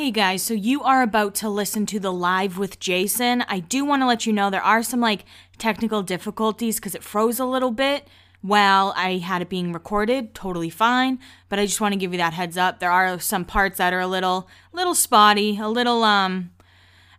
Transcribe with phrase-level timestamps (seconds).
[0.00, 3.42] Hey guys, so you are about to listen to the live with Jason.
[3.42, 5.26] I do want to let you know there are some like
[5.58, 8.08] technical difficulties because it froze a little bit
[8.40, 10.34] while I had it being recorded.
[10.34, 11.18] Totally fine,
[11.50, 12.80] but I just want to give you that heads up.
[12.80, 16.50] There are some parts that are a little, little spotty, a little um,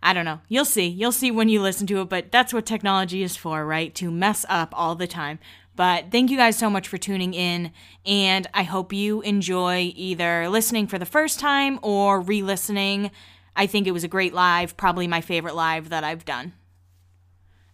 [0.02, 0.40] I don't know.
[0.50, 0.88] You'll see.
[0.88, 3.94] You'll see when you listen to it, but that's what technology is for, right?
[3.94, 5.38] To mess up all the time.
[5.82, 7.72] But thank you guys so much for tuning in,
[8.06, 13.10] and I hope you enjoy either listening for the first time or re listening.
[13.56, 16.54] I think it was a great live, probably my favorite live that I've done.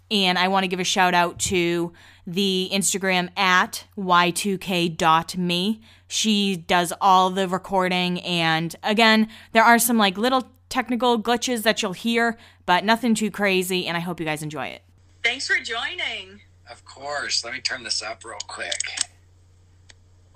[0.09, 1.91] And I want to give a shout out to
[2.25, 5.81] the Instagram at y2k.me.
[6.07, 11.81] She does all the recording, and again, there are some like little technical glitches that
[11.81, 14.83] you'll hear, but nothing too crazy, and I hope you guys enjoy it.
[15.23, 16.39] Thanks for joining.
[16.69, 17.43] Of course.
[17.43, 18.81] Let me turn this up real quick.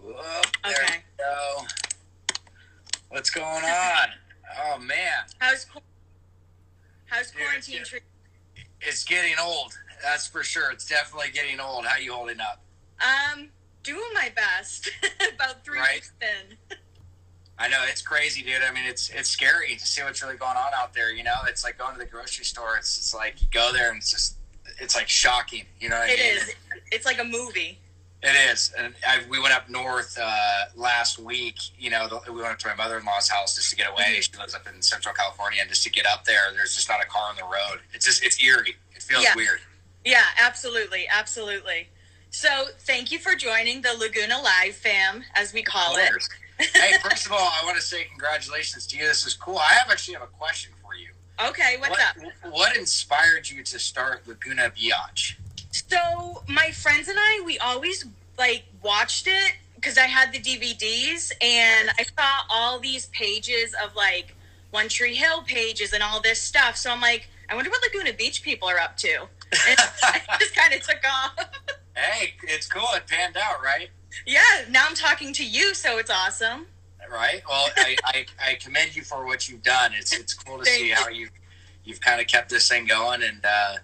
[0.02, 0.16] Whoop,
[0.64, 0.96] there Okay.
[1.18, 1.66] we go.
[3.10, 4.08] What's going on?
[4.64, 5.66] Oh man, How's
[7.06, 7.84] how's quarantine yeah.
[7.84, 8.08] treating?
[8.82, 9.74] it's getting old.
[10.02, 10.72] That's for sure.
[10.72, 11.86] It's definitely getting old.
[11.86, 12.62] How you holding up?
[13.00, 13.50] Um,
[13.84, 14.90] doing my best.
[15.36, 15.96] About three Right.
[15.96, 16.78] weeks in.
[17.60, 18.64] I know it's crazy, dude.
[18.68, 21.14] I mean, it's it's scary to see what's really going on out there.
[21.14, 22.76] You know, it's like going to the grocery store.
[22.78, 24.36] It's it's like you go there and it's just
[24.80, 25.66] it's like shocking.
[25.80, 26.20] You know what I mean?
[26.38, 26.56] is.
[26.92, 27.78] It's like a movie.
[28.24, 31.56] It is, and I, we went up north uh, last week.
[31.80, 34.18] You know, the, we went up to my mother-in-law's house just to get away.
[34.18, 34.32] Mhm.
[34.32, 37.02] She lives up in Central California, and just to get up there, there's just not
[37.04, 37.82] a car on the road.
[37.94, 38.76] It's just it's eerie.
[38.96, 39.36] It feels Yeah.
[39.36, 39.62] weird.
[40.06, 41.90] Yeah, absolutely, absolutely.
[42.30, 46.12] So, thank you for joining the Laguna Live fam, as we call it.
[46.60, 49.08] hey, first of all, I want to say congratulations to you.
[49.08, 49.58] This is cool.
[49.58, 50.81] I have actually have a question for you.
[51.48, 52.54] Okay, what's what, up?
[52.54, 55.36] What inspired you to start Laguna Biatch?
[55.72, 58.06] So my friends and I, we always
[58.38, 63.96] like watched it because I had the DVDs and I saw all these pages of
[63.96, 64.36] like
[64.70, 66.78] One Tree Hill pages and all this stuff.
[66.78, 69.10] So I'm like, I wonder what Laguna Beach people are up to.
[69.18, 69.30] And
[70.04, 71.50] I just kind of took off.
[71.94, 72.88] Hey, it's cool.
[72.96, 73.90] It panned out, right?
[74.26, 76.68] yeah, now I'm talking to you, so it's awesome.
[77.12, 77.42] Right.
[77.48, 79.92] Well, I, I, I commend you for what you've done.
[79.94, 81.28] It's it's cool to see how you
[81.84, 83.76] you've kind of kept this thing going, and uh,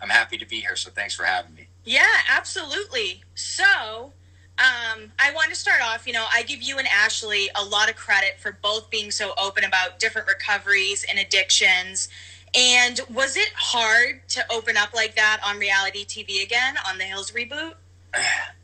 [0.00, 0.74] I'm happy to be here.
[0.74, 1.68] So thanks for having me.
[1.84, 3.22] Yeah, absolutely.
[3.34, 4.12] So,
[4.58, 6.06] um, I want to start off.
[6.06, 9.32] You know, I give you and Ashley a lot of credit for both being so
[9.38, 12.08] open about different recoveries and addictions.
[12.54, 17.04] And was it hard to open up like that on reality TV again on the
[17.04, 17.74] Hills reboot?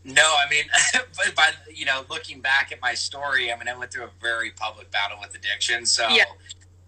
[0.05, 0.65] No, I mean,
[1.79, 4.91] you know, looking back at my story, I mean, I went through a very public
[4.91, 5.87] battle with addiction.
[5.87, 6.25] So Yeah.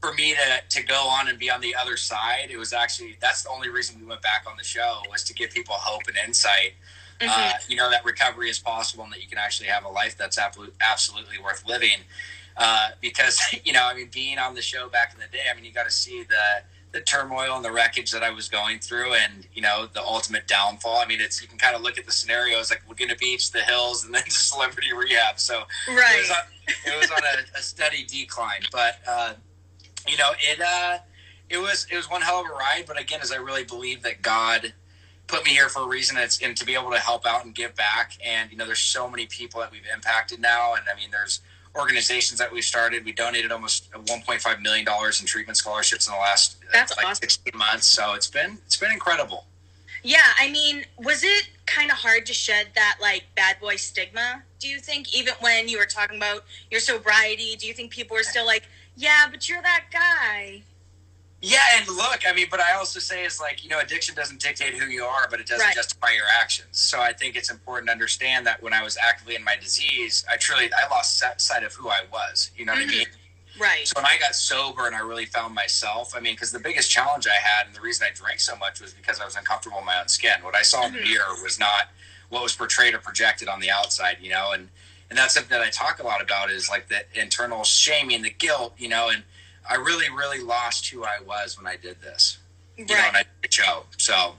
[0.03, 3.17] for me to to go on and be on the other side, it was actually
[3.21, 6.03] that's the only reason we went back on the show was to give people hope
[6.09, 6.75] and insight.
[7.21, 7.71] Uh, Mm-hmm.
[7.71, 10.39] you know that recovery is possible and that you can actually have a life that's
[10.39, 12.01] absolutely absolutely worth living.
[12.57, 15.55] Uh, because you know, I mean, being on the show back in the day, I
[15.55, 16.62] mean, you got to see the
[16.93, 20.47] the turmoil and the wreckage that I was going through, and you know, the ultimate
[20.49, 20.99] downfall.
[20.99, 23.61] I mean, it's you can kind of look at the scenarios like Laguna Beach, the
[23.61, 25.39] hills, and then celebrity rehab.
[25.39, 26.19] So it right.
[26.19, 26.37] was on,
[26.87, 29.34] it was on a, a steady decline, but uh,
[30.09, 30.99] you know, it uh,
[31.49, 32.84] it was it was one hell of a ride.
[32.87, 34.72] But again, as I really believe that God
[35.27, 37.55] put me here for a reason, it's and to be able to help out and
[37.55, 38.12] give back.
[38.25, 41.41] And you know, there's so many people that we've impacted now, and I mean, there's
[41.76, 43.04] organizations that we've started.
[43.04, 47.06] We donated almost 1.5 million dollars in treatment scholarships in the last uh, That's like
[47.06, 47.22] awesome.
[47.28, 47.86] 16 months.
[47.86, 49.47] So it's been it's been incredible.
[50.03, 54.42] Yeah, I mean, was it kind of hard to shed that like bad boy stigma?
[54.59, 58.16] Do you think even when you were talking about your sobriety, do you think people
[58.16, 58.64] were still like,
[58.97, 60.62] "Yeah, but you're that guy"?
[61.43, 64.41] Yeah, and look, I mean, but I also say is like, you know, addiction doesn't
[64.43, 65.75] dictate who you are, but it doesn't Right.
[65.75, 66.78] justify your actions.
[66.78, 70.23] So I think it's important to understand that when I was actively in my disease,
[70.28, 72.51] I truly I lost sight- of who I was.
[72.56, 72.89] You know what Mhm.
[72.89, 73.06] I mean?
[73.56, 73.89] Right.
[73.89, 76.91] So when I got sober and I really found myself, I mean, because the biggest
[76.91, 79.78] challenge I had and the reason I drank so much was because I was uncomfortable
[79.78, 80.43] in my own skin.
[80.43, 81.05] What I saw in the Mhm.
[81.09, 81.89] mirror was not
[82.28, 84.71] what was portrayed or projected on the outside, you know, and
[85.09, 88.31] and that's something that I talk a lot about is like the internal shaming, the
[88.31, 89.25] guilt, you know, and
[89.68, 92.39] I really, really lost who I was when I did this,
[92.77, 93.04] you know, Right.
[93.09, 93.84] and I did the show.
[93.98, 94.36] So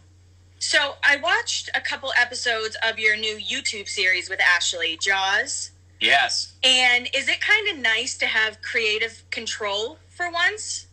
[0.60, 5.72] So I watched a couple episodes of your new YouTube series with Ashley, Jaws.
[6.00, 10.88] yes, And is it kind of nice to have creative control for once?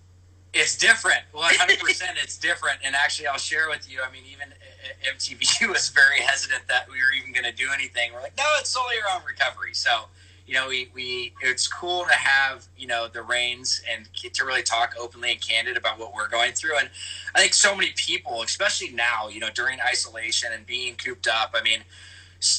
[0.54, 1.20] it's different.
[1.32, 2.78] One hundred percent, it's different.
[2.82, 4.00] And actually, I'll share with you.
[4.02, 7.68] I mean, even uh, MTV was very hesitant that we were even going to do
[7.72, 8.12] anything.
[8.14, 9.74] We're like, no, it's solely around recovery.
[9.74, 10.06] So,
[10.48, 14.64] you know, we we it's cool to have you know the reins and to really
[14.64, 16.78] talk openly and candid about what we're going through.
[16.78, 16.90] And
[17.36, 21.54] I think so many people, especially now, you know, during isolation and being cooped up.
[21.54, 21.80] I mean.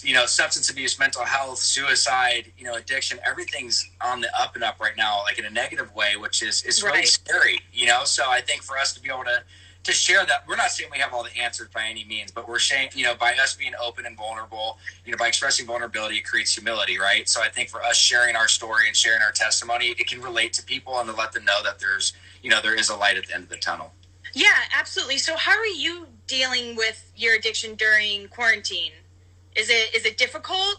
[0.04, 4.64] you know, substance abuse, mental health, suicide, you know, addiction, everything's on the up and
[4.64, 7.08] up right now, like in a negative way, which is is really Right.
[7.08, 8.04] scary, you know.
[8.06, 9.44] So I think for us to be able to
[9.84, 12.48] to share that, we're not saying we have all the answers by any means, but
[12.48, 16.18] we're saying, you know, by us being open and vulnerable, you know, by expressing vulnerability,
[16.18, 17.28] it creates humility, right?
[17.30, 20.54] So I think for us sharing our story and sharing our testimony, it can relate
[20.54, 23.18] to people and to let them know that there's, you know, there is a light
[23.18, 23.94] at the end of the tunnel.
[24.34, 24.48] Yeah,
[24.78, 25.18] absolutely.
[25.18, 28.92] So how are you dealing with your addiction during quarantine?
[29.56, 30.76] Is it is it difficult?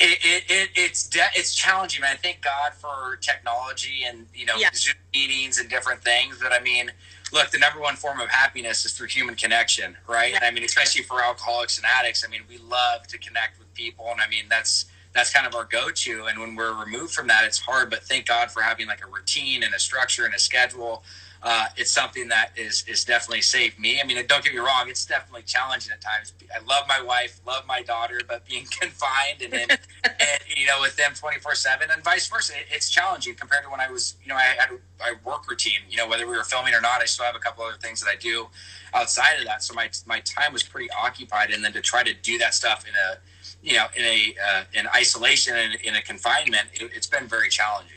[0.00, 2.00] it, it, it it's de- it's challenging.
[2.00, 2.12] man.
[2.14, 4.68] I thank God for technology and you know Yeah.
[4.74, 6.38] Zoom meetings and different things.
[6.42, 6.90] But I mean,
[7.32, 10.34] look, the number one form of happiness is through human connection, right?
[10.34, 12.24] And I mean, especially for alcoholics and addicts.
[12.26, 15.54] I mean, we love to connect with people, and I mean that's that's kind of
[15.54, 16.26] our go-to.
[16.26, 17.90] And when we're removed from that, it's hard.
[17.90, 21.02] But thank God for having like a routine and a structure and a schedule.
[21.42, 23.98] Uh, it's something that is is definitely saved me.
[23.98, 26.34] I mean, don't get me wrong; it's definitely challenging at times.
[26.54, 29.68] I love my wife, love my daughter, but being confined and, then
[30.04, 33.64] and you know with them twenty four seven, and vice versa, it, it's challenging compared
[33.64, 35.80] to when I was, you know, I had a work routine.
[35.88, 38.02] You know, whether we were filming or not, I still have a couple other things
[38.02, 38.48] that I do
[38.92, 39.62] outside of that.
[39.62, 42.84] So my my time was pretty occupied, and then to try to do that stuff
[42.86, 43.18] in a
[43.62, 47.48] you know in a uh, in isolation and in a confinement, it, it's been very
[47.48, 47.96] challenging.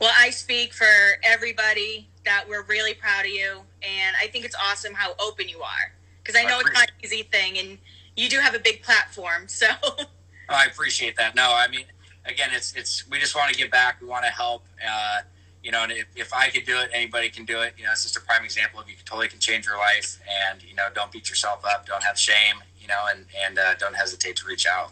[0.00, 0.86] Well, I speak for
[1.24, 5.60] everybody that we're really proud of you, and I think it's awesome how open you
[5.62, 5.92] are.
[6.22, 7.78] Because I I know it's not an easy thing, and
[8.16, 9.48] you do have a big platform.
[9.48, 9.66] So
[10.50, 11.36] Oh, I appreciate that.
[11.36, 11.84] No, I mean,
[12.26, 14.00] again, it's it's we just want to give back.
[14.00, 14.64] We want to help.
[14.84, 15.20] Uh,
[15.62, 17.74] you know, and if, if I could do it, anybody can do it.
[17.76, 20.18] You know, it's just a prime example of you can totally can change your life.
[20.48, 21.86] And you know, don't beat yourself up.
[21.86, 22.56] Don't have shame.
[22.80, 24.90] You know, and and uh, don't hesitate to reach out.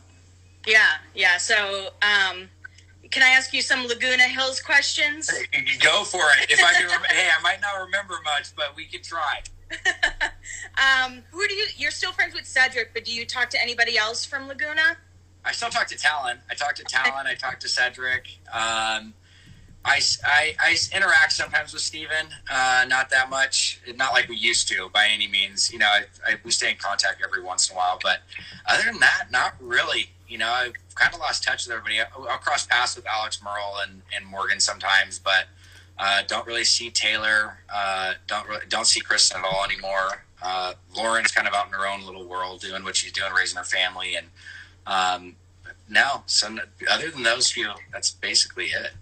[0.64, 1.38] yeah, yeah.
[1.38, 2.48] So um,
[3.10, 5.30] can I ask you some Laguna Hills questions?
[5.80, 6.50] Go for it.
[6.50, 9.42] If I can, rem- hey, I might not remember much, but we can try.
[11.06, 11.66] um, who do you?
[11.76, 14.96] You're still friends with Cedric, but do you talk to anybody else from Laguna?
[15.44, 16.38] I still talk to Talan.
[16.50, 17.26] I talk to Talan.
[17.26, 18.28] I talk to Cedric.
[18.52, 19.14] Um,
[19.84, 24.68] I, I, I interact sometimes with Stephen, uh, not that much, not like we used
[24.68, 25.72] to by any means.
[25.72, 28.18] You know, I, I, we stay in contact every once in a while, but
[28.66, 30.10] other than that, not really.
[30.28, 32.00] You know, I've kind of lost touch with everybody.
[32.00, 35.46] I'll, I'll cross paths with Alex Murrel and, and Morgan sometimes, but
[35.98, 37.58] uh, don't really see Taylor.
[37.72, 40.24] Uh, don't really, don't see Kristin at all anymore.
[40.42, 43.58] Uh, Lauren's kind of out in her own little world, doing what she's doing, raising
[43.58, 44.26] her family, and
[44.86, 45.36] um,
[45.88, 46.22] no.
[46.26, 46.56] So
[46.90, 48.92] other than those few, that's basically it.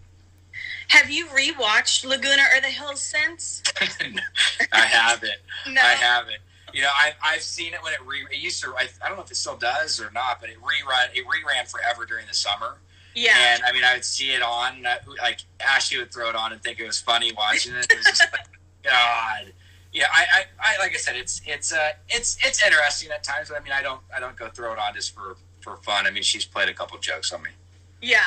[0.89, 3.63] Have you rewatched Laguna or the Hills since?
[4.73, 5.33] I haven't.
[5.69, 5.81] No.
[5.81, 6.39] I haven't.
[6.77, 8.27] You know, I, I've seen it when it re.
[8.31, 8.75] It used to.
[8.77, 11.09] I, I don't know if it still does or not, but it rerun.
[11.15, 12.77] It reran forever during the summer.
[13.15, 13.33] Yeah.
[13.35, 14.87] And I mean, I would see it on.
[14.87, 17.87] I, like Ashley would throw it on and think it was funny watching it.
[17.91, 18.47] It was just like,
[18.83, 19.55] God.
[19.95, 23.49] Yeah, I, I, I, like I said, it's it's uh it's it's interesting at times.
[23.49, 26.07] But I mean, I don't I don't go throw it on just for for fun.
[26.07, 27.51] I mean, she's played a couple jokes on me.
[28.03, 28.21] Yeah.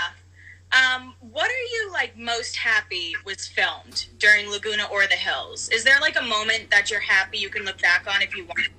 [0.71, 5.67] Um, what are you like most happy was filmed during Laguna or the Hills?
[5.69, 8.45] Is there like a moment that you're happy you can look back on if you
[8.45, 8.69] want?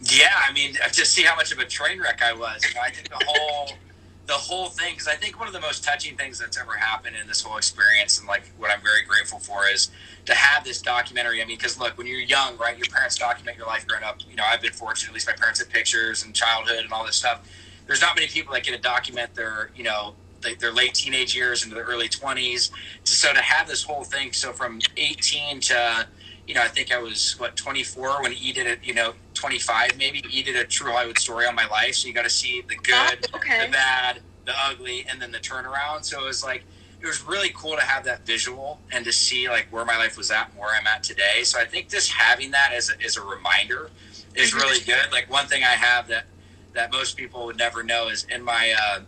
[0.00, 2.64] Yeah, I mean, just see how much of a train wreck I was.
[2.68, 3.70] You know, I think the whole,
[4.26, 4.94] the whole thing.
[4.94, 7.56] Because I think one of the most touching things that's ever happened in this whole
[7.56, 9.90] experience, and like what I'm very grateful for, is
[10.26, 11.40] to have this documentary.
[11.40, 14.18] I mean, because look, when you're young, right, your parents document your life growing up.
[14.28, 15.10] You know, I've been fortunate.
[15.10, 17.48] At least my parents had pictures and childhood and all this stuff.
[17.86, 20.14] There's not many people that get to document their, you know,
[20.44, 22.70] like their late teenage years into their early 20s.
[23.04, 26.06] So to have this whole thing, so from 18 to
[26.46, 28.80] you know, I think I was what 24 when E did it.
[28.82, 30.22] You know, 25 maybe.
[30.30, 32.76] E did a true Hollywood story on my life, so you got to see the
[32.76, 33.64] good, Oh, okay.
[33.64, 36.04] the bad, the ugly, and then the turnaround.
[36.04, 36.64] So it was like
[37.00, 40.18] it was really cool to have that visual and to see like where my life
[40.18, 41.44] was at and where I'm at today.
[41.44, 43.90] So I think just having that as a, as a reminder
[44.34, 45.12] is really good.
[45.12, 46.26] Like one thing I have that
[46.74, 49.00] that most people would never know is in my uh,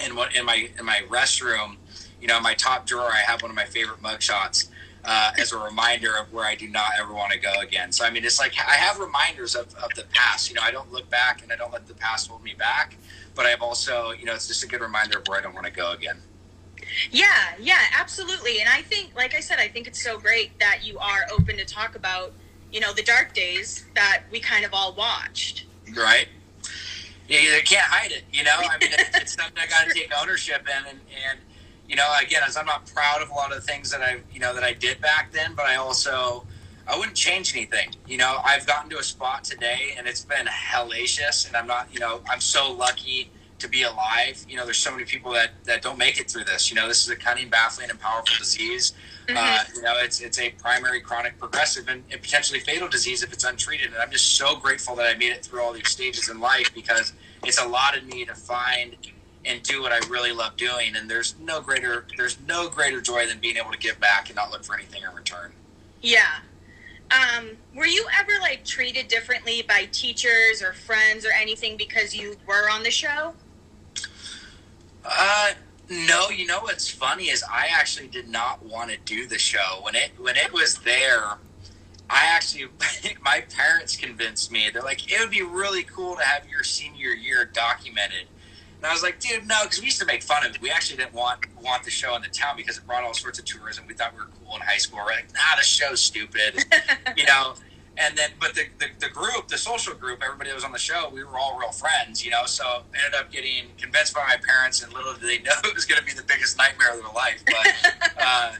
[0.00, 1.76] in what in my in my restroom,
[2.20, 4.68] you know, in my top drawer, I have one of my favorite mugshots
[5.04, 7.92] uh, as a reminder of where I do not ever want to go again.
[7.92, 10.48] So I mean, it's like I have reminders of, of the past.
[10.48, 12.96] You know, I don't look back and I don't let the past hold me back.
[13.34, 15.66] But I've also, you know, it's just a good reminder of where I don't want
[15.66, 16.16] to go again.
[17.10, 17.26] Yeah,
[17.60, 18.60] yeah, absolutely.
[18.60, 21.56] And I think, like I said, I think it's so great that you are open
[21.58, 22.32] to talk about,
[22.72, 25.66] you know, the dark days that we kind of all watched.
[25.94, 26.28] Right?
[27.28, 28.24] Yeah, you can't hide it.
[28.32, 31.38] You know, I mean, it's, it's something I got to take ownership in, and and
[31.88, 34.20] you know, again, as I'm not proud of a lot of the things that I,
[34.32, 36.44] you know, that I did back then, but I also,
[36.86, 37.90] I wouldn't change anything.
[38.06, 41.88] You know, I've gotten to a spot today, and it's been hellacious, and I'm not,
[41.92, 44.44] you know, I'm so lucky to be alive.
[44.48, 46.70] You know, there's so many people that that don't make it through this.
[46.70, 48.92] You know, this is a cunning, baffling, and powerful disease.
[49.28, 53.32] Uh, you know, it's it's a primary chronic progressive and, and potentially fatal disease if
[53.32, 53.88] it's untreated.
[53.92, 56.72] And I'm just so grateful that I made it through all these stages in life
[56.74, 57.12] because
[57.44, 58.96] it's allotted me to find
[59.44, 60.96] and do what I really love doing.
[60.96, 64.36] And there's no greater there's no greater joy than being able to give back and
[64.36, 65.52] not look for anything in return.
[66.02, 66.38] Yeah.
[67.10, 72.36] Um, were you ever like treated differently by teachers or friends or anything because you
[72.46, 73.34] were on the show?
[75.08, 75.52] Uh,
[75.88, 76.28] no.
[76.30, 79.94] You know what's funny is I actually did not want to do the show when
[79.94, 81.38] it when it was there.
[82.08, 82.66] I actually,
[83.22, 84.70] my parents convinced me.
[84.72, 88.26] They're like, it would be really cool to have your senior year documented.
[88.76, 90.60] And I was like, dude, no, because we used to make fun of it.
[90.60, 93.38] We actually didn't want want the show in the town because it brought all sorts
[93.38, 93.84] of tourism.
[93.88, 94.98] We thought we were cool in high school.
[94.98, 96.64] We're like, nah, the show's stupid,
[97.16, 97.54] you know.
[97.98, 100.78] And then, but the, the, the group, the social group, everybody that was on the
[100.78, 102.44] show, we were all real friends, you know.
[102.44, 105.74] So I ended up getting convinced by my parents, and little did they know it
[105.74, 107.42] was going to be the biggest nightmare of their life.
[107.46, 108.52] But uh,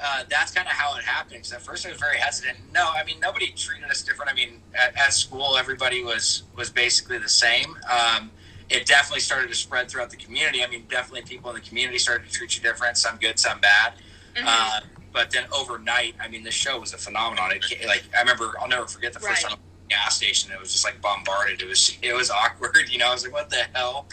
[0.00, 1.38] uh, that's kind of how it happened.
[1.38, 2.58] Because at first I was very hesitant.
[2.72, 4.30] No, I mean nobody treated us different.
[4.30, 7.76] I mean, at, at school everybody was was basically the same.
[7.90, 8.30] Um,
[8.70, 10.62] it definitely started to spread throughout the community.
[10.62, 13.60] I mean, definitely people in the community started to treat you different, some good, some
[13.60, 13.94] bad.
[14.36, 14.46] Mm-hmm.
[14.46, 14.80] Uh,
[15.12, 17.52] but then overnight, I mean, the show was a phenomenon.
[17.52, 19.50] It, like I remember, I'll never forget the first right.
[19.50, 20.52] time the gas station.
[20.52, 21.62] It was just like bombarded.
[21.62, 22.88] It was it was awkward.
[22.90, 24.06] You know, I was like, what the hell?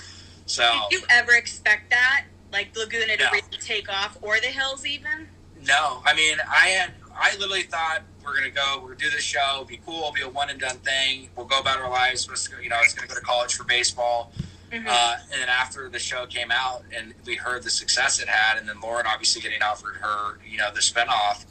[0.45, 3.31] So did you ever expect that, like Laguna to no.
[3.31, 5.27] really take off, or the hills even?
[5.65, 9.23] No, I mean, I had I literally thought we're gonna go, we're gonna do this
[9.23, 11.29] show, be cool, be a one and done thing.
[11.35, 12.27] We'll go about our lives.
[12.61, 14.31] You know, I was gonna go to college for baseball.
[14.71, 14.87] Mm-hmm.
[14.87, 18.57] Uh, and then after the show came out and we heard the success it had,
[18.57, 21.45] and then Lauren obviously getting offered her, you know, the spinoff,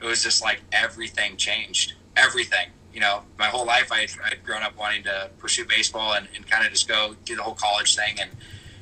[0.00, 1.94] it was just like everything changed.
[2.16, 2.68] Everything.
[2.92, 4.08] You know, my whole life I'd
[4.44, 7.54] grown up wanting to pursue baseball and, and kind of just go do the whole
[7.54, 8.30] college thing and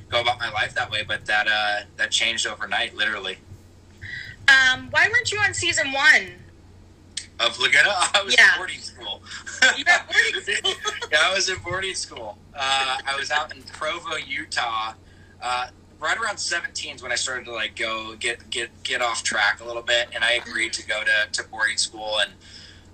[0.09, 1.03] go about my life that way.
[1.07, 3.37] But that uh, that changed overnight, literally.
[4.47, 6.31] Um, why weren't you on season one?
[7.39, 7.89] Of Laguna?
[8.15, 8.53] I was yeah.
[8.53, 9.21] in boarding school.
[9.77, 10.73] yeah, boarding school.
[11.11, 12.37] yeah, I was in boarding school.
[12.53, 14.93] Uh, I was out in Provo, Utah.
[15.41, 15.67] Uh,
[15.99, 19.61] right around 17 is when I started to like go get get get off track
[19.61, 22.19] a little bit, and I agreed to go to, to boarding school.
[22.19, 22.31] And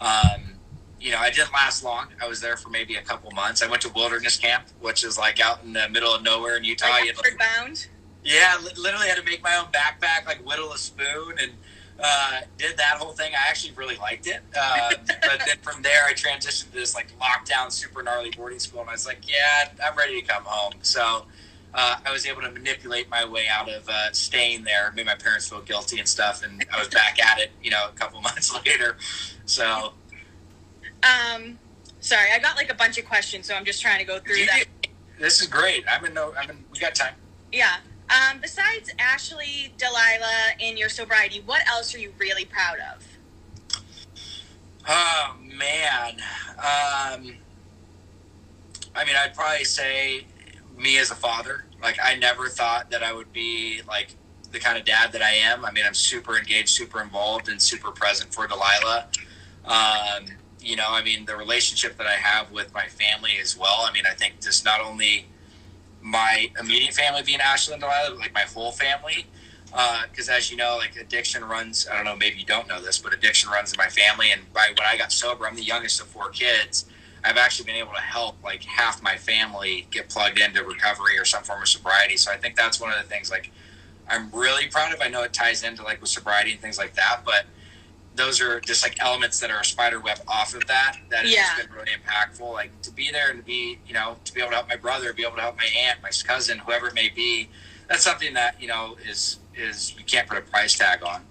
[0.01, 0.53] um,
[0.99, 2.07] you know, I didn't last long.
[2.21, 3.61] I was there for maybe a couple months.
[3.61, 6.63] I went to wilderness camp, which is like out in the middle of nowhere in
[6.63, 6.89] Utah.
[6.89, 7.87] Like you bound.
[8.23, 11.51] Yeah, literally had to make my own backpack, like whittle a spoon, and
[12.03, 13.31] uh, did that whole thing.
[13.33, 14.41] I actually really liked it.
[14.59, 18.81] Uh, but then from there, I transitioned to this like lockdown, super gnarly boarding school,
[18.81, 20.73] and I was like, yeah, I'm ready to come home.
[20.81, 21.25] So
[21.73, 25.15] uh, I was able to manipulate my way out of uh, staying there, made my
[25.15, 28.19] parents feel guilty and stuff, and I was back at it, you know, a couple
[28.21, 28.97] months later.
[29.45, 29.93] So,
[31.03, 31.57] um,
[32.01, 34.45] sorry, I got like a bunch of questions, so I'm just trying to go through
[34.47, 34.65] that.
[35.19, 35.85] This is great.
[35.89, 36.63] I'm in no, I'm in.
[36.71, 37.13] We got time.
[37.51, 37.77] Yeah.
[38.09, 43.05] Um, besides Ashley, Delilah, and your sobriety, what else are you really proud of?
[44.87, 46.19] Oh man,
[46.57, 47.37] um,
[48.95, 50.25] I mean, I'd probably say
[50.77, 51.65] me as a father.
[51.81, 54.15] Like, I never thought that I would be like
[54.51, 55.65] the kind of dad that I am.
[55.65, 59.07] I mean, I'm super engaged, super involved, and super present for Delilah.
[59.65, 60.25] Um,
[60.59, 63.85] you know, I mean, the relationship that I have with my family as well.
[63.87, 65.27] I mean, I think just not only
[66.03, 69.25] my immediate family being Ashley and Delilah, like my whole family.
[69.65, 71.87] Because uh, as you know, like addiction runs.
[71.91, 74.31] I don't know, maybe you don't know this, but addiction runs in my family.
[74.31, 76.85] And by when I got sober, I'm the youngest of four kids.
[77.23, 81.25] I've actually been able to help like half my family get plugged into recovery or
[81.25, 82.17] some form of sobriety.
[82.17, 83.49] So I think that's one of the things like
[84.07, 85.01] I'm really proud of.
[85.01, 87.45] I know it ties into like with sobriety and things like that, but
[88.15, 91.33] those are just like elements that are a spider web off of that that has
[91.33, 91.57] yeah.
[91.57, 92.51] been really impactful.
[92.53, 94.75] Like to be there and to be you know to be able to help my
[94.75, 97.49] brother be able to help my aunt my cousin whoever it may be
[97.89, 101.21] that's something that you know is is you can't put a price tag on.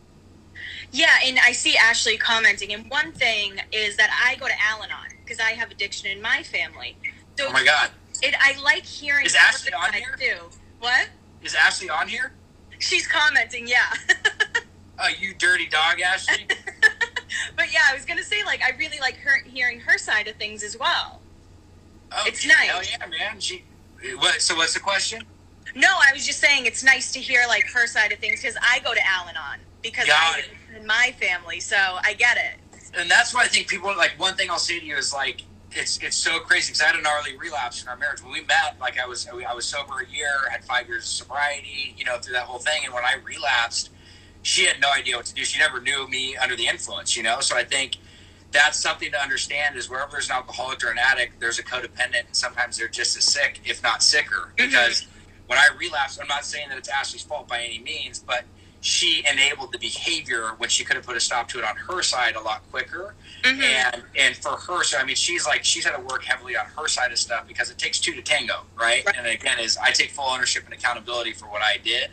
[0.90, 5.16] Yeah and i see ashley commenting and one thing is that i go to al-anon
[5.24, 6.96] because i have addiction in my family.
[7.38, 7.90] So oh my god.
[8.22, 10.16] it i like hearing is ashley on here?
[10.18, 11.08] too what?
[11.42, 12.32] Is ashley on here?
[12.78, 13.92] She's commenting yeah
[14.98, 16.46] Oh, you dirty dog, Ashley.
[17.56, 20.36] but yeah, I was gonna say like I really like her hearing her side of
[20.36, 21.20] things as well.
[22.12, 22.68] Oh, it's nice.
[22.68, 23.40] Hell yeah, man.
[23.40, 23.64] She.
[24.16, 24.40] What?
[24.40, 25.22] So what's the question?
[25.74, 28.56] No, I was just saying it's nice to hear like her side of things because
[28.60, 30.42] I go to Al-Anon because Got I
[30.76, 32.80] in my family, so I get it.
[32.94, 35.42] And that's why I think people like one thing I'll say to you is like
[35.74, 38.22] it's it's so crazy because I had an gnarly relapse in our marriage.
[38.22, 41.08] When we met, like I was I was sober a year, had five years of
[41.08, 42.82] sobriety, you know, through that whole thing.
[42.84, 43.90] And when I relapsed,
[44.42, 45.44] she had no idea what to do.
[45.44, 47.40] She never knew me under the influence, you know.
[47.40, 47.96] So I think
[48.50, 52.26] that's something to understand is wherever there's an alcoholic or an addict, there's a codependent,
[52.26, 54.52] and sometimes they're just as sick, if not sicker.
[54.56, 54.66] Mm-hmm.
[54.68, 55.06] Because
[55.46, 58.44] when I relapsed, I'm not saying that it's Ashley's fault by any means, but
[58.82, 62.02] she enabled the behavior when she could have put a stop to it on her
[62.02, 63.14] side a lot quicker.
[63.42, 63.62] Mm-hmm.
[63.62, 66.66] And and for her, so I mean, she's like she's had to work heavily on
[66.76, 69.04] her side of stuff because it takes two to tango, right?
[69.06, 69.16] right.
[69.16, 72.10] And again, is I take full ownership and accountability for what I did,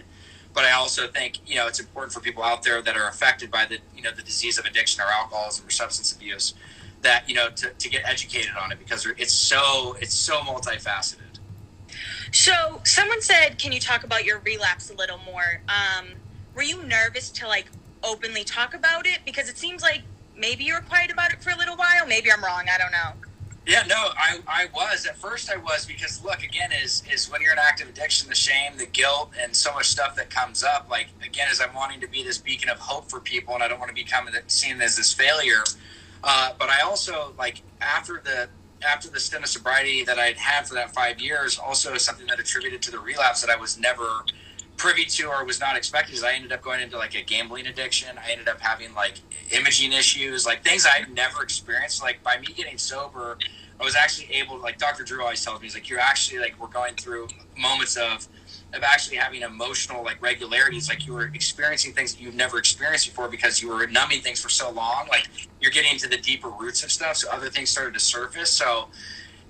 [0.53, 3.51] but I also think you know it's important for people out there that are affected
[3.51, 6.53] by the you know the disease of addiction or alcoholism or substance abuse
[7.01, 11.39] that you know to, to get educated on it because it's so it's so multifaceted.
[12.31, 16.09] So someone said, "Can you talk about your relapse a little more?" Um,
[16.55, 17.67] were you nervous to like
[18.03, 20.01] openly talk about it because it seems like
[20.35, 22.91] maybe you were quiet about it for a little while maybe i'm wrong i don't
[22.91, 23.28] know
[23.65, 25.05] yeah no i, I was.
[25.05, 28.35] At first i was because look again is is when you're in active addiction the
[28.35, 31.99] shame the guilt and so much stuff that comes up like again as i'm wanting
[32.01, 34.81] to be this beacon of hope for people and i don't want to become seen
[34.81, 35.63] as this failure
[36.23, 38.49] uh, but i also like after the
[38.87, 42.39] after the stint of sobriety that i'd had for that five years also something that
[42.39, 44.23] attributed to the relapse that i was never
[44.79, 47.67] privy to or was not expected is I ended up going into like a gambling
[47.67, 48.17] addiction.
[48.17, 49.19] I ended up having like
[49.51, 52.01] imaging issues, like things I've never experienced.
[52.01, 53.37] Like by me getting sober,
[53.79, 55.03] I was actually able to, like Dr.
[55.03, 58.27] Drew always tells me, he's like, you're actually like, we're going through moments of,
[58.73, 60.87] of actually having emotional like regularities.
[60.87, 64.41] Like you were experiencing things that you've never experienced before because you were numbing things
[64.41, 65.07] for so long.
[65.09, 65.27] Like
[65.59, 67.17] you're getting into the deeper roots of stuff.
[67.17, 68.49] So other things started to surface.
[68.49, 68.87] So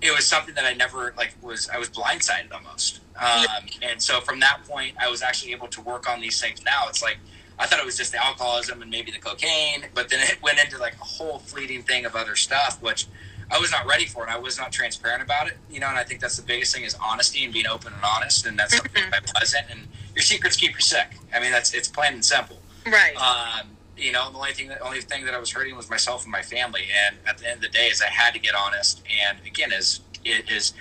[0.01, 3.01] it was something that I never like was, I was blindsided almost.
[3.19, 6.63] Um, and so from that point, I was actually able to work on these things.
[6.63, 7.17] Now it's like
[7.59, 10.59] I thought it was just the alcoholism and maybe the cocaine, but then it went
[10.63, 13.07] into like a whole fleeting thing of other stuff, which
[13.51, 15.57] I was not ready for, and I was not transparent about it.
[15.69, 18.01] You know, and I think that's the biggest thing is honesty and being open and
[18.03, 19.13] honest, and that's something mm-hmm.
[19.13, 19.65] I wasn't.
[19.69, 19.81] And
[20.15, 21.15] your secrets keep you sick.
[21.35, 22.59] I mean, that's it's plain and simple.
[22.85, 23.15] Right.
[23.17, 23.67] Um,
[23.99, 26.31] you know, the only thing that only thing that I was hurting was myself and
[26.31, 26.83] my family.
[27.07, 29.03] And at the end of the day, is I had to get honest.
[29.27, 30.73] And again, is it is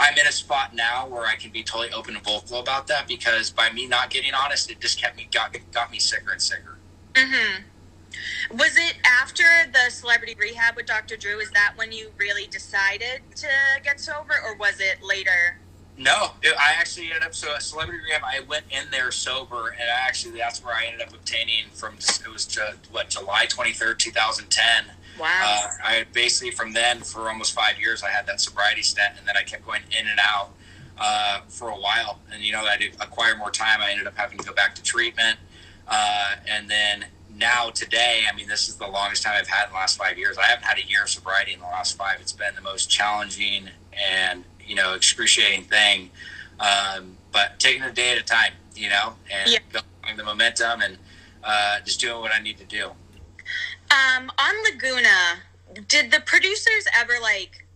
[0.00, 3.06] I'm in a spot now where I can be totally open and vocal about that
[3.06, 6.42] because by me not getting honest, it just kept me got got me sicker and
[6.42, 6.78] sicker.
[7.14, 7.62] Mm-hmm.
[8.56, 11.16] Was it after the celebrity rehab with Dr.
[11.16, 11.38] Drew?
[11.38, 13.48] Is that when you really decided to
[13.82, 15.58] get sober, or was it later?
[16.02, 18.22] No, it, I actually ended up so celebrity rehab.
[18.24, 21.94] I went in there sober, and I actually that's where I ended up obtaining from.
[21.94, 22.58] It was
[22.90, 24.86] what July twenty third, two thousand ten
[25.18, 25.62] Wow.
[25.64, 29.26] Uh, I basically from then for almost five years I had that sobriety stent, and
[29.26, 30.50] then I kept going in and out
[30.98, 32.20] uh, for a while.
[32.32, 33.80] And you know, I did acquire more time.
[33.80, 35.38] I ended up having to go back to treatment,
[35.88, 39.70] uh, and then now today, I mean, this is the longest time I've had in
[39.70, 40.36] the last five years.
[40.38, 42.20] I haven't had a year of sobriety in the last five.
[42.20, 46.10] It's been the most challenging and you know excruciating thing.
[46.60, 49.58] Um, but taking a day at a time, you know, and yeah.
[49.70, 50.98] building the momentum and
[51.42, 52.90] uh, just doing what I need to do.
[53.90, 55.40] Um, on Laguna,
[55.88, 57.66] did the producers ever like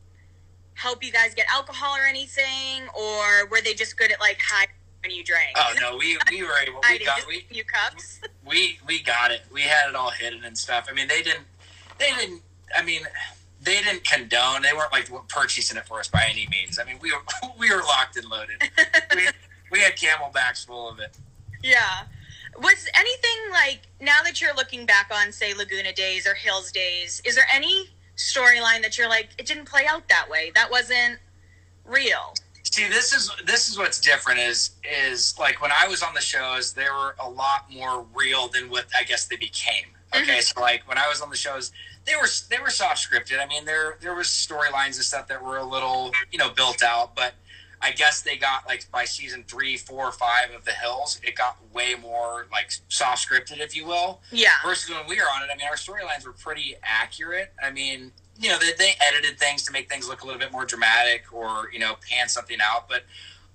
[0.75, 4.75] help you guys get alcohol or anything, or were they just good at like hiding
[5.03, 5.57] when you drank?
[5.57, 6.81] Oh no, we we were able.
[6.89, 8.21] We got we few cups.
[8.47, 9.43] We we got it.
[9.53, 10.87] We had it all hidden and stuff.
[10.89, 11.47] I mean, they didn't.
[11.99, 12.43] They didn't.
[12.77, 13.03] I mean,
[13.67, 14.63] they didn't condone.
[14.63, 16.79] They weren't like purchasing it for us by any means.
[16.79, 17.19] I mean, we were
[17.59, 18.63] we were locked and loaded.
[19.15, 19.29] we,
[19.73, 21.19] we had CamelBaks full of it.
[21.63, 22.05] Yeah.
[22.59, 27.21] Was anything like now that you're looking back on, say, Laguna Days or Hills Days,
[27.27, 30.53] is there any storyline that you're like, it didn't play out that way?
[30.55, 31.19] That wasn't
[31.85, 32.35] real.
[32.63, 36.21] See, this is this is what's different is is like when I was on the
[36.21, 39.87] shows, they were a lot more real than what I guess they became.
[40.15, 40.41] Okay, mm-hmm.
[40.41, 41.73] so like when I was on the shows,
[42.07, 43.43] they were they were soft scripted.
[43.43, 46.83] I mean, there there was storylines and stuff that were a little you know built
[46.83, 47.35] out, but
[47.83, 51.59] I guess they got like by season three, four, five of The Hills, it got
[51.73, 54.23] way more like soft scripted, if you will.
[54.33, 54.51] Yeah.
[54.65, 57.53] Versus when we were on it, I mean, our storylines were pretty accurate.
[57.63, 60.53] I mean, you know, they, they edited things to make things look a little bit
[60.53, 63.03] more dramatic or you know pan something out, but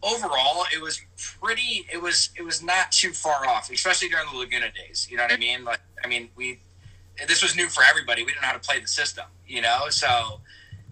[0.04, 1.02] overall, it was
[1.42, 1.86] pretty.
[1.92, 5.08] It was it was not too far off, especially during the Laguna days.
[5.10, 5.42] You know what I mm-hmm.
[5.42, 5.64] mean?
[5.66, 6.60] Like, I mean, we
[7.28, 8.24] this was new for everybody.
[8.24, 10.42] We didn't know how to play the system, you know, so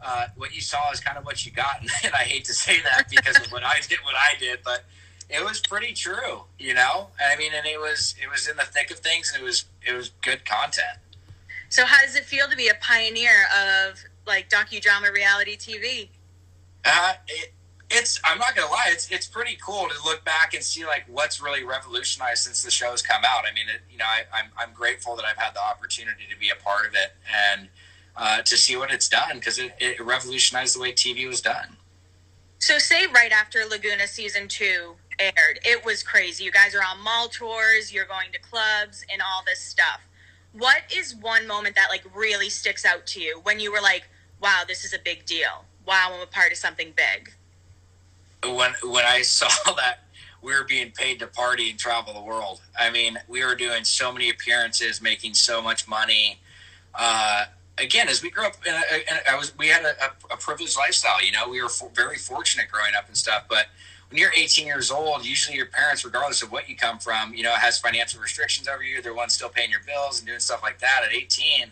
[0.03, 1.81] uh, what you saw is kind of what you got.
[2.03, 4.85] And I hate to say that because of what I did, what I did, but
[5.29, 7.09] it was pretty true, you know.
[7.23, 9.65] I mean, and it was it was in the thick of things, and it was
[9.85, 10.97] it was good content.
[11.69, 16.09] So, how does it feel to be a pioneer of like docudrama reality TV?
[16.83, 17.53] Uh, it,
[17.91, 21.06] it's I'm not gonna lie, it's it's pretty cool to look back and see like
[21.08, 23.43] what's really revolutionized since the show's come out.
[23.49, 26.39] I mean, it, you know, I, I'm I'm grateful that I've had the opportunity to
[26.39, 27.13] be a part of it
[27.52, 27.69] and
[28.15, 31.78] uh, to see what it's done because it, it revolutionized the way TV was done.
[32.60, 36.43] So, say right after Laguna season two aired, it was crazy.
[36.43, 40.02] You guys are on mall tours, you're going to clubs, and all this stuff.
[40.52, 44.10] What is one moment that like really sticks out to you when you were like,
[44.41, 45.65] "Wow, this is a big deal.
[45.88, 47.34] Wow, I'm a part of something big."
[48.43, 49.99] When when I saw that
[50.41, 52.62] we were being paid to party and travel the world.
[52.80, 56.39] I mean, we were doing so many appearances, making so much money.
[56.95, 57.45] Uh,
[57.78, 59.93] again, as we grew up, in a, in a, I was we had a,
[60.32, 61.23] a, privileged lifestyle.
[61.23, 63.45] You know, we were for, very fortunate growing up and stuff.
[63.49, 63.67] But
[64.10, 67.43] when you're 18 years old, usually your parents, regardless of what you come from, you
[67.43, 69.02] know, has financial restrictions over you.
[69.02, 71.02] They're one still paying your bills and doing stuff like that.
[71.06, 71.71] At 18,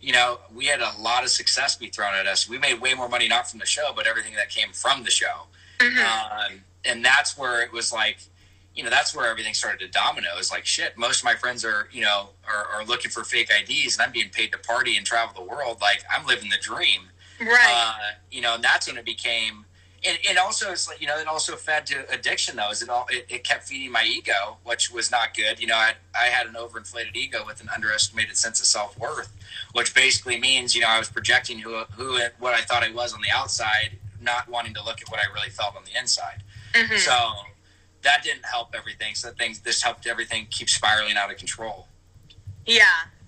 [0.00, 2.48] you know, we had a lot of success be thrown at us.
[2.48, 5.10] We made way more money not from the show, but everything that came from the
[5.10, 5.46] show.
[5.80, 6.54] Mm-hmm.
[6.54, 8.18] Um, and that's where it was like,
[8.74, 10.28] you know, that's where everything started to domino.
[10.38, 10.96] Is like shit.
[10.96, 14.12] Most of my friends are, you know, are, are, looking for fake IDs, and I'm
[14.12, 15.80] being paid to party and travel the world.
[15.80, 17.02] Like I'm living the dream,
[17.40, 17.96] right?
[18.00, 19.64] Uh, you know, and that's when it became.
[20.06, 22.56] And, and also, it's like you know, it also fed to addiction.
[22.56, 23.06] Though, is it all?
[23.10, 25.60] It, it, kept feeding my ego, which was not good.
[25.60, 29.30] You know, I, I had an overinflated ego with an underestimated sense of self worth,
[29.72, 33.12] which basically means you know I was projecting who who what I thought I was
[33.12, 36.42] on the outside, not wanting to look at what I really felt on the inside.
[36.74, 36.96] Mm-hmm.
[36.96, 37.14] So
[38.02, 39.14] that didn't help everything.
[39.14, 41.86] So things this helped everything keep spiraling out of control.
[42.66, 42.84] Yeah,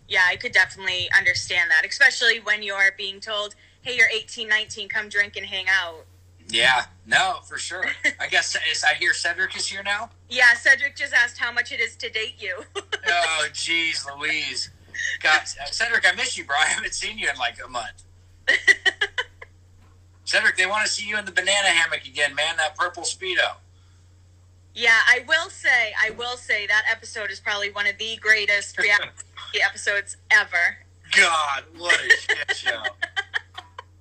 [0.08, 4.88] yeah, I could definitely understand that, especially when you're being told, "Hey, you're 18, 19,
[4.88, 6.04] come drink and hang out."
[6.48, 7.84] Yeah, no, for sure.
[8.20, 10.10] I guess is I hear Cedric is here now.
[10.28, 12.62] Yeah, Cedric just asked how much it is to date you.
[12.76, 14.70] oh, jeez, Louise.
[15.20, 16.56] God, Cedric, I miss you, bro.
[16.56, 18.02] I haven't seen you in like a month.
[20.24, 22.56] Cedric, they want to see you in the banana hammock again, man.
[22.56, 23.56] That purple speedo.
[24.74, 28.78] Yeah, I will say, I will say that episode is probably one of the greatest
[28.78, 29.12] reality
[29.62, 30.78] episodes ever.
[31.16, 32.82] God, what a shit show!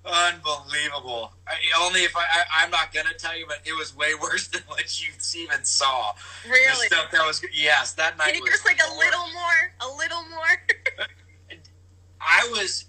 [0.04, 1.32] Unbelievable.
[1.48, 2.24] I, only if I,
[2.56, 5.64] I, am not gonna tell you, but it was way worse than what you even
[5.64, 6.14] saw.
[6.48, 6.88] Really?
[6.90, 8.34] The stuff that was yes, that night.
[8.34, 11.08] Can you just like a little more, a little more?
[12.20, 12.86] I was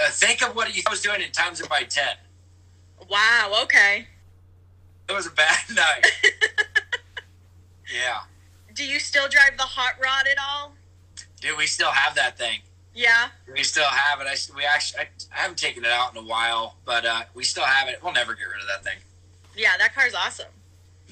[0.00, 2.04] uh, think of what he was doing in times it by 10.
[3.10, 4.06] Wow, okay.
[5.08, 6.06] It was a bad night.
[7.94, 8.20] yeah.
[8.74, 10.72] Do you still drive the hot rod at all?
[11.40, 12.60] Do we still have that thing.
[12.94, 13.28] Yeah.
[13.52, 14.26] We still have it.
[14.26, 17.44] I, we actually, I, I haven't taken it out in a while, but uh, we
[17.44, 18.00] still have it.
[18.02, 18.98] We'll never get rid of that thing.
[19.56, 20.48] Yeah, that car's awesome.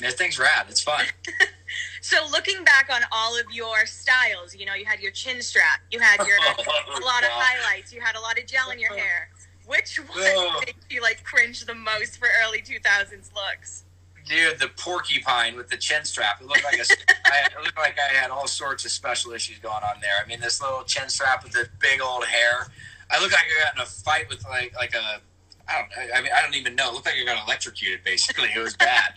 [0.01, 0.67] That thing's rad.
[0.69, 1.05] It's fun.
[2.01, 5.81] so looking back on all of your styles, you know, you had your chin strap,
[5.91, 8.79] you had your oh, a lot of highlights, you had a lot of gel in
[8.79, 8.97] your oh.
[8.97, 9.29] hair.
[9.67, 10.61] Which one oh.
[10.65, 13.85] made you like cringe the most for early 2000s looks?
[14.25, 16.41] Dude, the porcupine with the chin strap.
[16.41, 16.85] It looked like a,
[17.27, 20.15] I, it looked like I had all sorts of special issues going on there.
[20.23, 22.69] I mean, this little chin strap with the big old hair.
[23.11, 25.21] I looked like I got in a fight with like like a
[25.69, 26.91] I don't I mean I don't even know.
[26.91, 28.49] It looked like I got electrocuted basically.
[28.55, 29.15] It was bad.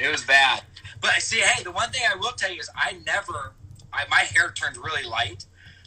[0.00, 0.62] it was bad.
[1.00, 3.54] But I see, hey, the one thing I will tell you is I never,
[3.92, 5.44] I, my hair turned really light,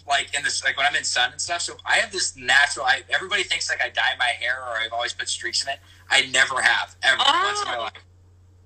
[0.07, 1.61] like in this, like when I'm in sun and stuff.
[1.61, 2.85] So I have this natural.
[2.85, 5.79] I, everybody thinks like I dye my hair or I've always put streaks in it.
[6.09, 7.43] I never have ever oh.
[7.45, 7.93] once in my life.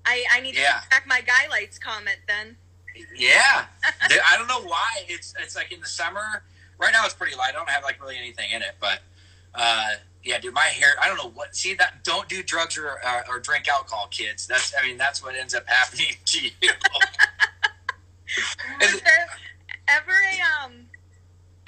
[0.06, 0.80] I, I need to yeah.
[0.92, 2.56] check my guy lights comment then.
[3.14, 3.66] Yeah,
[4.02, 6.44] I don't know why it's it's like in the summer.
[6.78, 7.50] Right now it's pretty light.
[7.50, 9.00] I don't have like really anything in it, but
[9.54, 9.88] uh,
[10.26, 10.96] yeah, dude, my hair.
[11.00, 11.54] I don't know what.
[11.54, 12.02] See that?
[12.02, 14.46] Don't do drugs or uh, or drink alcohol, kids.
[14.46, 14.74] That's.
[14.78, 16.50] I mean, that's what ends up happening to you.
[18.80, 19.28] was there
[19.88, 20.72] ever a um?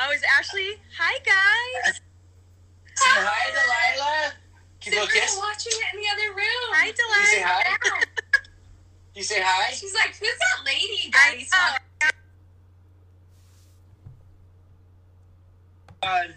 [0.01, 0.75] Oh, is Ashley?
[0.99, 1.95] Hi, guys.
[2.95, 4.33] Say hi, Delilah.
[4.81, 5.03] Keep They're
[5.39, 6.65] watching it in the other room.
[6.75, 7.21] Hi, Delilah.
[7.21, 7.77] You say hi.
[9.15, 9.73] you say hi.
[9.73, 11.79] She's like, "Who's that lady?" Daddy's talking
[16.03, 16.35] God.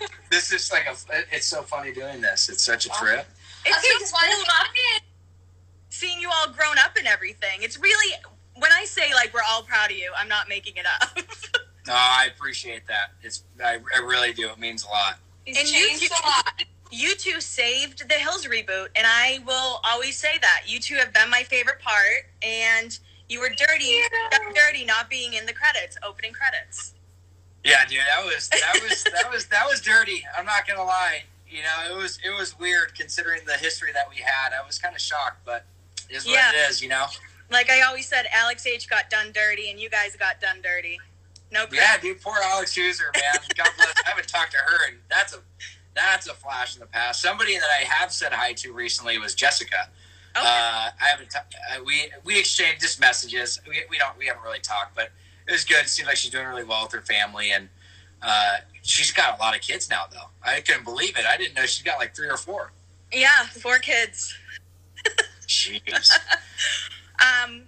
[0.30, 0.94] this is like a.
[1.32, 2.48] It's so funny doing this.
[2.48, 3.26] It's such a trip.
[3.64, 4.46] It's okay, so fun
[5.96, 7.62] seeing you all grown up and everything.
[7.62, 8.14] It's really
[8.56, 10.12] when I say like we're all proud of you.
[10.16, 11.16] I'm not making it up.
[11.86, 13.12] no, I appreciate that.
[13.22, 14.50] It's I, I really do.
[14.50, 15.18] It means a lot.
[15.46, 16.62] It's and changed you a lot.
[16.92, 21.12] You two saved the Hills reboot, and I will always say that you two have
[21.12, 22.26] been my favorite part.
[22.42, 22.96] And
[23.28, 24.00] you were dirty,
[24.54, 26.94] dirty, not being in the credits, opening credits.
[27.66, 30.24] Yeah, dude, that was that was that was that was dirty.
[30.38, 31.24] I'm not gonna lie.
[31.48, 34.52] You know, it was it was weird considering the history that we had.
[34.52, 35.64] I was kind of shocked, but
[36.08, 36.50] is what yeah.
[36.50, 36.80] it is.
[36.80, 37.06] You know.
[37.50, 40.98] Like I always said, Alex H got done dirty, and you guys got done dirty.
[41.50, 41.66] No.
[41.72, 43.40] Yeah, dude, poor Alex Hooser, man.
[43.56, 43.94] God bless.
[44.04, 45.38] I haven't talked to her, and that's a
[45.94, 47.20] that's a flash in the past.
[47.20, 49.88] Somebody that I have said hi to recently was Jessica.
[50.36, 50.46] Okay.
[50.46, 51.30] Uh, I haven't.
[51.30, 53.60] T- uh, we we exchanged just messages.
[53.66, 54.16] We, we don't.
[54.18, 55.10] We haven't really talked, but
[55.48, 55.84] it was good.
[55.84, 57.68] It seems like she's doing really well with her family, and
[58.22, 60.04] uh, she's got a lot of kids now.
[60.10, 61.24] Though I couldn't believe it.
[61.26, 62.72] I didn't know she's got like three or four.
[63.12, 64.36] Yeah, four kids.
[65.46, 66.10] Jeez.
[67.20, 67.62] um,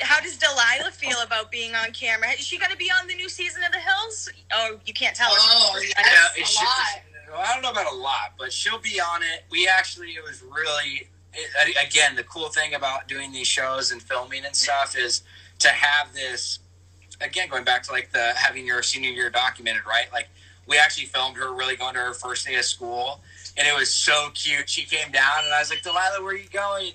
[0.00, 2.30] how does Delilah feel about being on camera?
[2.30, 4.30] Is she going to be on the new season of The Hills?
[4.52, 5.30] Oh, you can't tell.
[5.30, 5.94] Oh, yeah,
[6.36, 7.02] a lot.
[7.30, 9.44] Well, I don't know about a lot, but she'll be on it.
[9.50, 14.02] We actually, it was really it, again, the cool thing about doing these shows and
[14.02, 15.22] filming and stuff is
[15.60, 16.60] to have this.
[17.20, 20.06] Again, going back to like the having your senior year documented, right?
[20.12, 20.28] Like
[20.66, 23.20] we actually filmed her really going to her first day of school,
[23.56, 24.68] and it was so cute.
[24.68, 26.92] She came down, and I was like, Delilah, where are you going?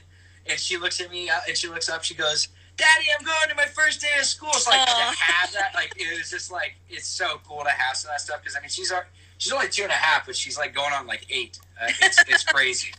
[0.48, 2.04] And she looks at me, uh, and she looks up.
[2.04, 4.54] She goes, Daddy, I'm going to my first day of school.
[4.54, 4.86] So like Aw.
[4.86, 8.14] to have that, like it was just like it's so cool to have some of
[8.14, 8.92] that stuff because I mean she's
[9.38, 11.60] she's only two and a half, but she's like going on like eight.
[11.82, 12.92] Uh, it's it's crazy.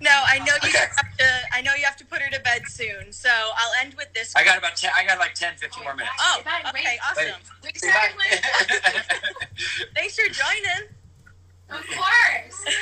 [0.00, 0.78] Now I know you Okay.
[0.78, 1.24] have to.
[1.52, 4.34] I know you have to put her to bed soon, so I'll end with this.
[4.36, 4.90] I got about ten.
[4.96, 6.14] I got like 10, 15 more minutes.
[6.20, 7.40] Oh, okay, awesome.
[7.64, 8.10] Wait, Say bye.
[9.94, 10.88] Thanks for joining.
[11.70, 12.64] Of course.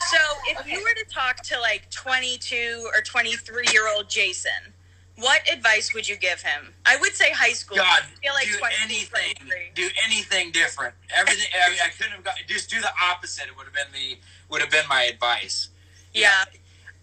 [0.00, 0.72] So, if Okay.
[0.72, 4.72] you were to talk to like 22 or 23 year old Jason,
[5.16, 6.74] what advice would you give him?
[6.86, 7.76] I would say high school.
[7.76, 9.34] God, I feel like do anything,
[9.74, 10.94] do anything different.
[11.14, 11.48] Everything.
[11.54, 12.36] I, mean, I couldn't have got.
[12.46, 13.48] Just do the opposite.
[13.48, 15.68] It would have been the would have been my advice.
[16.12, 16.44] Yeah.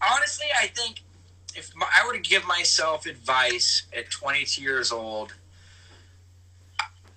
[0.02, 1.02] Honestly, I think
[1.56, 5.34] if my, I were to give myself advice at 22 years old,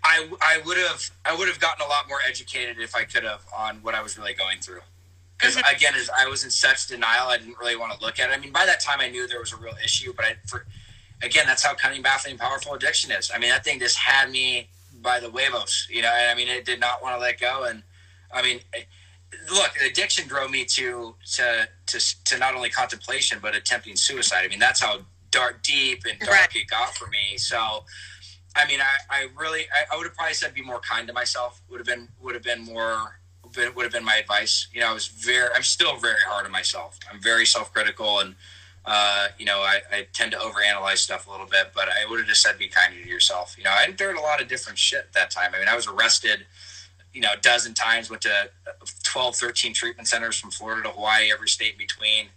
[0.05, 3.25] I I would have I would have gotten a lot more educated if I could
[3.25, 4.81] have on what I was really going through.
[5.37, 5.75] Because Mhm.
[5.77, 8.33] again, as I was in such denial, I didn't really want to look at it.
[8.33, 10.67] I mean, by that time, I knew there was a real issue, but I, for
[11.23, 13.31] again, that's how cunning, baffling, powerful addiction is.
[13.33, 14.69] I mean, that thing just had me
[15.01, 16.13] by the huevos, you know.
[16.13, 17.65] And I mean, it did not want to let go.
[17.65, 17.83] And
[18.33, 18.87] I mean, I-
[19.51, 24.43] look, addiction drove me to to to to not only contemplation but attempting suicide.
[24.45, 26.57] I mean, that's how dark, deep, and dark Right.
[26.57, 27.37] it got for me.
[27.39, 27.85] So.
[28.57, 31.13] I mean, I, I really, I, I would have probably said be more kind to
[31.13, 31.61] myself.
[31.71, 33.21] Would have been, would have been more,
[33.55, 34.67] been, would have been my advice.
[34.73, 36.99] You know, I was very, I'm still very hard on myself.
[37.13, 38.35] I'm very self-critical, and
[38.85, 41.71] uh, you know, I, I tend to overanalyze stuff a little bit.
[41.73, 43.55] But I would have just said be kind to yourself.
[43.57, 45.53] You know, I endured a lot of different shit that time.
[45.55, 46.47] I mean, I was arrested,
[47.13, 48.11] you know, a dozen times.
[48.11, 48.51] Went to
[49.03, 52.29] 12, 13 treatment centers from Florida to Hawaii, every state in between.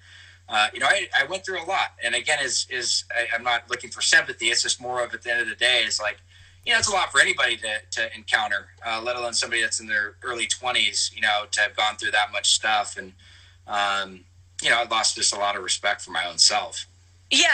[0.50, 3.44] Uh, you know, I, I went through a lot, and again, is is I, I'm
[3.44, 4.48] not looking for sympathy.
[4.48, 6.18] It's just more of at the end of the day, it's like,
[6.66, 9.80] you know, it's a lot for anybody to, to encounter, uh, let alone somebody that's
[9.80, 11.16] in their early 20s.
[11.16, 13.14] You know, to have gone through that much stuff, and
[13.66, 14.26] um,
[14.62, 16.86] you know, I lost just a lot of respect for my own self.
[17.30, 17.48] Yeah,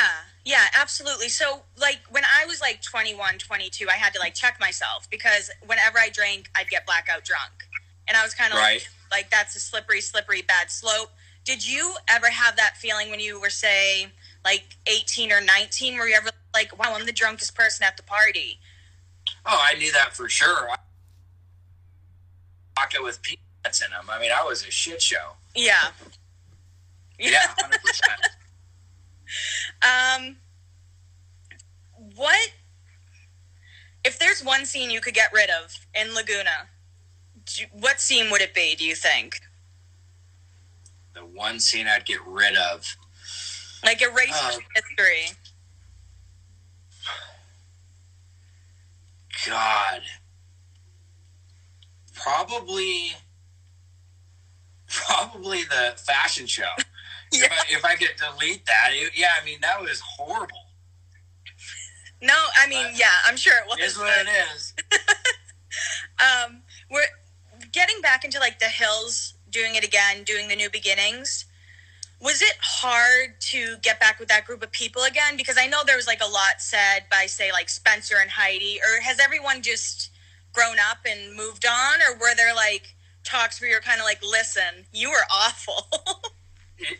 [0.47, 1.27] yeah, absolutely.
[1.27, 5.51] So, like, when I was like 21, 22, I had to like check myself because
[5.65, 7.51] whenever I drank, I'd get blackout drunk.
[8.07, 8.87] And I was kind of right.
[9.11, 11.09] like, like, that's a slippery, slippery, bad slope.
[11.43, 14.07] Did you ever have that feeling when you were, say,
[14.45, 15.97] like 18 or 19?
[15.97, 18.57] Were you ever like, wow, I'm the drunkest person at the party?
[19.45, 20.69] Oh, I knew that for sure.
[20.71, 20.77] I
[22.77, 24.05] pocket with peanuts in them.
[24.09, 25.33] I mean, I was a shit show.
[25.53, 25.89] Yeah.
[27.19, 27.73] Yeah, 100%.
[34.43, 36.67] One scene you could get rid of in Laguna?
[37.71, 38.75] What scene would it be?
[38.75, 39.39] Do you think?
[41.13, 42.85] The one scene I'd get rid of.
[43.83, 45.37] Like erase Uh, history.
[49.45, 50.01] God.
[52.13, 53.11] Probably
[54.87, 56.63] probably the fashion show.
[56.77, 56.83] Yeah.
[57.29, 60.66] If, I, if I could delete that, it, yeah, I mean that was horrible.
[62.21, 63.79] No, I mean, uh, yeah, I'm sure it was.
[63.79, 64.73] Is what it is.
[66.19, 67.01] Um, we're
[67.71, 71.45] getting back into like the hills, doing it again, doing the new beginnings.
[72.19, 75.37] Was it hard to get back with that group of people again?
[75.37, 78.79] Because I know there was like a lot said by, say, like Spencer and Heidi,
[78.79, 80.09] or has everyone just
[80.51, 84.23] grown up and moved on, or were there like talks where you're kind of like,
[84.23, 85.87] listen, you were awful?
[86.79, 86.99] It,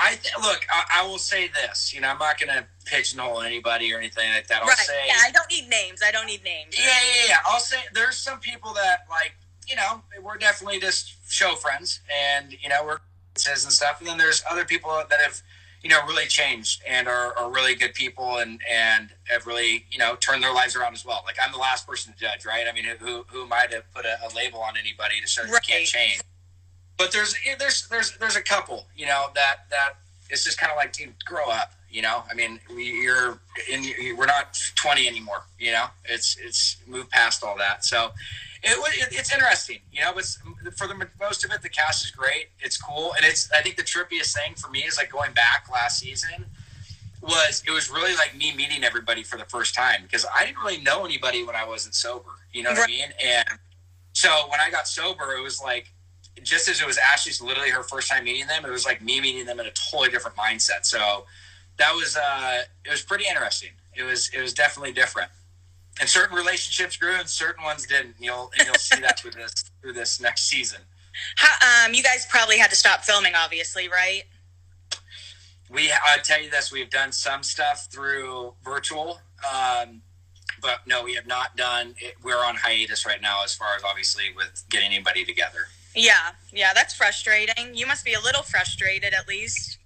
[0.00, 0.66] I th- look.
[0.70, 1.92] I, I will say this.
[1.92, 4.62] You know, I'm not going to pigeonhole anybody or anything like that.
[4.62, 4.76] I'll right.
[4.76, 6.00] say, Yeah, I don't need names.
[6.04, 6.78] I don't need names.
[6.78, 7.36] Yeah, yeah, yeah.
[7.46, 9.34] I'll say there's some people that like,
[9.66, 12.00] you know, we're definitely just show friends,
[12.32, 12.98] and you know, we're
[13.46, 14.00] and stuff.
[14.00, 15.40] And then there's other people that have,
[15.82, 19.98] you know, really changed and are, are really good people and and have really, you
[19.98, 21.22] know, turned their lives around as well.
[21.24, 22.66] Like I'm the last person to judge, right?
[22.68, 25.42] I mean, who who am I to put a, a label on anybody to show
[25.42, 25.52] Right.
[25.52, 26.20] you can't change?
[26.98, 29.94] But there's there's there's there's a couple, you know, that that
[30.30, 31.72] it's just kind of like, dude, grow up.
[31.90, 33.38] You know, I mean, we, you're
[33.72, 33.84] in.
[34.16, 35.44] We're not 20 anymore.
[35.58, 37.84] You know, it's it's moved past all that.
[37.84, 38.10] So
[38.62, 39.78] it, it it's interesting.
[39.92, 40.24] You know, but
[40.76, 42.48] for the most of it, the cast is great.
[42.60, 43.50] It's cool, and it's.
[43.52, 46.44] I think the trippiest thing for me is like going back last season
[47.22, 50.58] was it was really like me meeting everybody for the first time because I didn't
[50.58, 52.30] really know anybody when I wasn't sober.
[52.52, 52.88] You know what Right.
[52.88, 53.08] I mean?
[53.24, 53.58] And
[54.12, 55.90] so when I got sober, it was like
[56.42, 59.20] just as it was Ashley's literally her first time meeting them, it was like me
[59.20, 60.84] meeting them in a totally different mindset.
[60.84, 61.24] So
[61.78, 63.70] that was uh it was pretty interesting.
[63.94, 65.30] It was it was definitely different.
[66.00, 68.14] And certain relationships grew and certain ones didn't.
[68.18, 70.80] You'll and you'll see that through this through this next season.
[71.36, 74.24] How, um, you guys probably had to stop filming, obviously, right?
[75.70, 80.02] We, I'll tell you this: we've done some stuff through virtual, um,
[80.62, 81.94] but no, we have not done.
[81.98, 85.66] It, we're on hiatus right now, as far as obviously with getting anybody together.
[85.94, 87.74] Yeah, yeah, that's frustrating.
[87.74, 89.78] You must be a little frustrated, at least.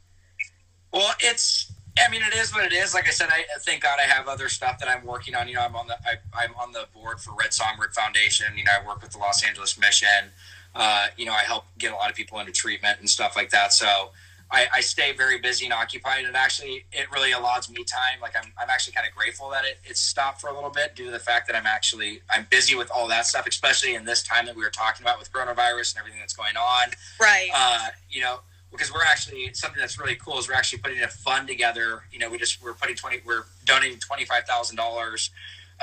[0.93, 1.73] Well, it's.
[2.03, 2.95] I mean, it is what it is.
[2.95, 5.47] Like I said, I thank God I have other stuff that I'm working on.
[5.47, 8.47] You know, I'm on the I, am on the board for Red Songbird Foundation.
[8.57, 10.33] You know, I work with the Los Angeles Mission.
[10.75, 13.51] Uh, you know, I help get a lot of people into treatment and stuff like
[13.51, 13.75] that.
[13.75, 14.13] So
[14.53, 16.27] I, I, stay very busy and occupied.
[16.27, 18.21] And actually, it really allows me time.
[18.21, 20.95] Like I'm, I'm actually kind of grateful that it, it's stopped for a little bit
[20.95, 24.05] due to the fact that I'm actually I'm busy with all that stuff, especially in
[24.05, 26.89] this time that we were talking about with coronavirus and everything that's going on.
[27.19, 27.49] Right.
[27.55, 31.09] Uh, you know, because we're actually something that's really cool is we're actually putting a
[31.09, 32.03] fund together.
[32.13, 35.31] You know, we just we're putting twenty we're donating twenty five thousand dollars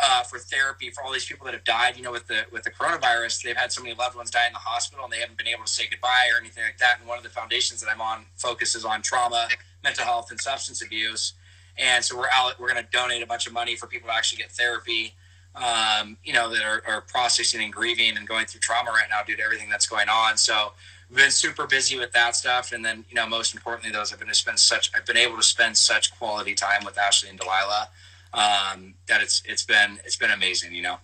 [0.02, 1.98] uh, for therapy for all these people that have died.
[1.98, 4.54] You know, with the with the coronavirus, they've had so many loved ones die in
[4.54, 7.00] the hospital, and they haven't been able to say goodbye or anything like that.
[7.00, 9.48] And one of the foundations that I'm on focuses on trauma,
[9.84, 11.34] mental health, and substance abuse.
[11.78, 12.60] And so we're out.
[12.60, 15.14] We're going to donate a bunch of money for people to actually get therapy.
[15.56, 19.24] Um, you know, that are, are processing and grieving and going through trauma right now
[19.26, 20.38] due to everything that's going on.
[20.38, 20.74] So
[21.10, 22.72] we've been super busy with that stuff.
[22.72, 25.38] And then, you know, most importantly, those I've been to spend such, I've been able
[25.38, 27.90] to spend such quality time with Ashley and Delilah
[28.34, 30.74] um, that it's it's been it's been amazing.
[30.74, 30.98] You know.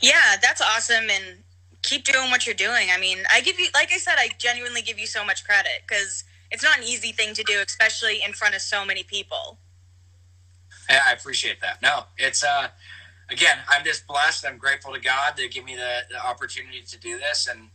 [0.00, 1.42] Yeah, that's awesome, and
[1.82, 2.88] keep doing what you're doing.
[2.92, 5.82] I mean, I give you, like I said, I genuinely give you so much credit
[5.86, 9.58] because it's not an easy thing to do, especially in front of so many people.
[10.88, 11.80] Yeah, I appreciate that.
[11.82, 12.68] No, it's uh,
[13.30, 14.44] again, I'm just blessed.
[14.46, 17.68] I'm grateful to God to give me the, the opportunity to do this, and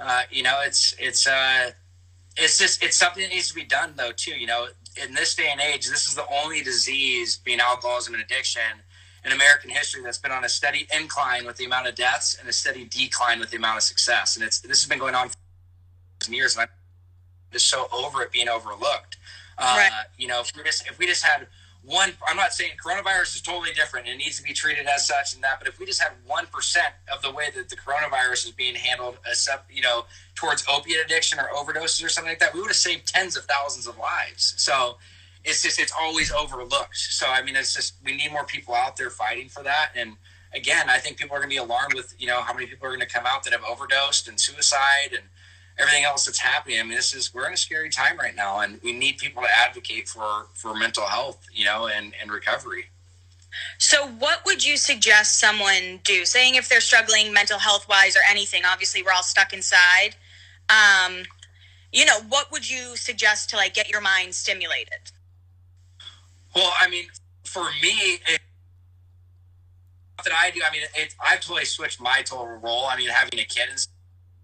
[0.00, 1.70] uh, you know, it's it's uh,
[2.36, 4.32] it's just it's something that needs to be done though too.
[4.32, 8.22] You know, in this day and age, this is the only disease, being alcoholism and
[8.22, 8.62] addiction,
[9.24, 12.48] in American history that's been on a steady incline with the amount of deaths and
[12.48, 14.36] a steady decline with the amount of success.
[14.36, 16.68] And it's this has been going on for years, and I'm
[17.52, 19.18] just so over it being overlooked.
[19.58, 20.04] Uh, right.
[20.18, 21.46] You know, if we just if we just had
[21.84, 25.34] one i'm not saying coronavirus is totally different it needs to be treated as such
[25.34, 26.76] and that but if we just had 1%
[27.12, 31.04] of the way that the coronavirus is being handled uh, as you know towards opiate
[31.04, 33.98] addiction or overdoses or something like that we would have saved tens of thousands of
[33.98, 34.54] lives.
[34.56, 34.98] So
[35.44, 36.96] it's just it's always overlooked.
[36.96, 39.90] So i mean it's just we need more people out there fighting for that.
[39.96, 40.16] And
[40.54, 42.86] again i think people are going to be alarmed with you know how many people
[42.86, 45.22] are going to come out that have overdosed and suicide and
[45.78, 46.80] everything else that's happening.
[46.80, 49.42] I mean, this is we're in a scary time right now, and we need people
[49.42, 52.86] to advocate for for mental health, you know, and and recovery.
[53.78, 56.24] So, what would you suggest someone do?
[56.24, 60.16] Saying if they're struggling mental health wise or anything, obviously we're all stuck inside.
[60.70, 61.24] Um,
[61.92, 65.12] you know, what would you suggest to like get your mind stimulated?
[66.54, 67.06] Well, I mean,
[67.44, 68.40] for me, it,
[70.24, 70.60] that I do.
[70.66, 72.86] I mean, it, I've totally switched my total role.
[72.86, 73.86] I mean, having a kid and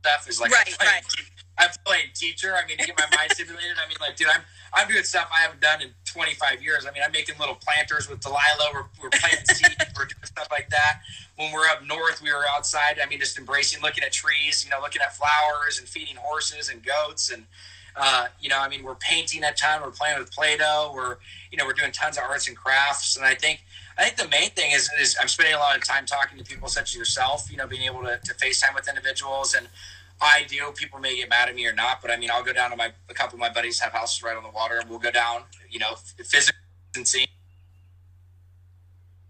[0.01, 1.29] stuff is like right, I'm, playing, right.
[1.59, 2.55] I'm playing teacher.
[2.55, 3.77] I mean, to get my mind stimulated.
[3.79, 6.85] I mean, like, dude, I'm I'm doing stuff I haven't done in 25 years.
[6.87, 8.71] I mean, I'm making little planters with Delilah.
[8.75, 9.75] We're, we're planting seeds.
[9.97, 11.01] We're doing stuff like that.
[11.37, 12.99] When we're up north, we were outside.
[13.03, 16.69] I mean, just embracing, looking at trees, you know, looking at flowers and feeding horses
[16.69, 17.31] and goats.
[17.31, 17.47] And,
[17.99, 19.83] uh, you know, I mean, we're painting a ton.
[19.83, 20.93] We're playing with Play-Doh.
[20.95, 21.17] We're,
[21.51, 23.17] you know, we're doing tons of arts and crafts.
[23.17, 23.65] And I think,
[23.99, 26.45] I think the main thing is, is I'm spending a lot of time talking to
[26.45, 29.69] people such as yourself, you know, being able to, to FaceTime with individuals and,
[30.21, 30.73] I do.
[30.75, 32.77] People may get mad at me or not, but I mean, I'll go down to
[32.77, 35.11] my a couple of my buddies have houses right on the water, and we'll go
[35.11, 35.43] down.
[35.71, 36.59] You know, physical
[36.93, 37.27] distancing,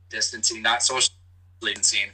[0.09, 1.13] distancing, not social
[1.61, 2.11] distancing.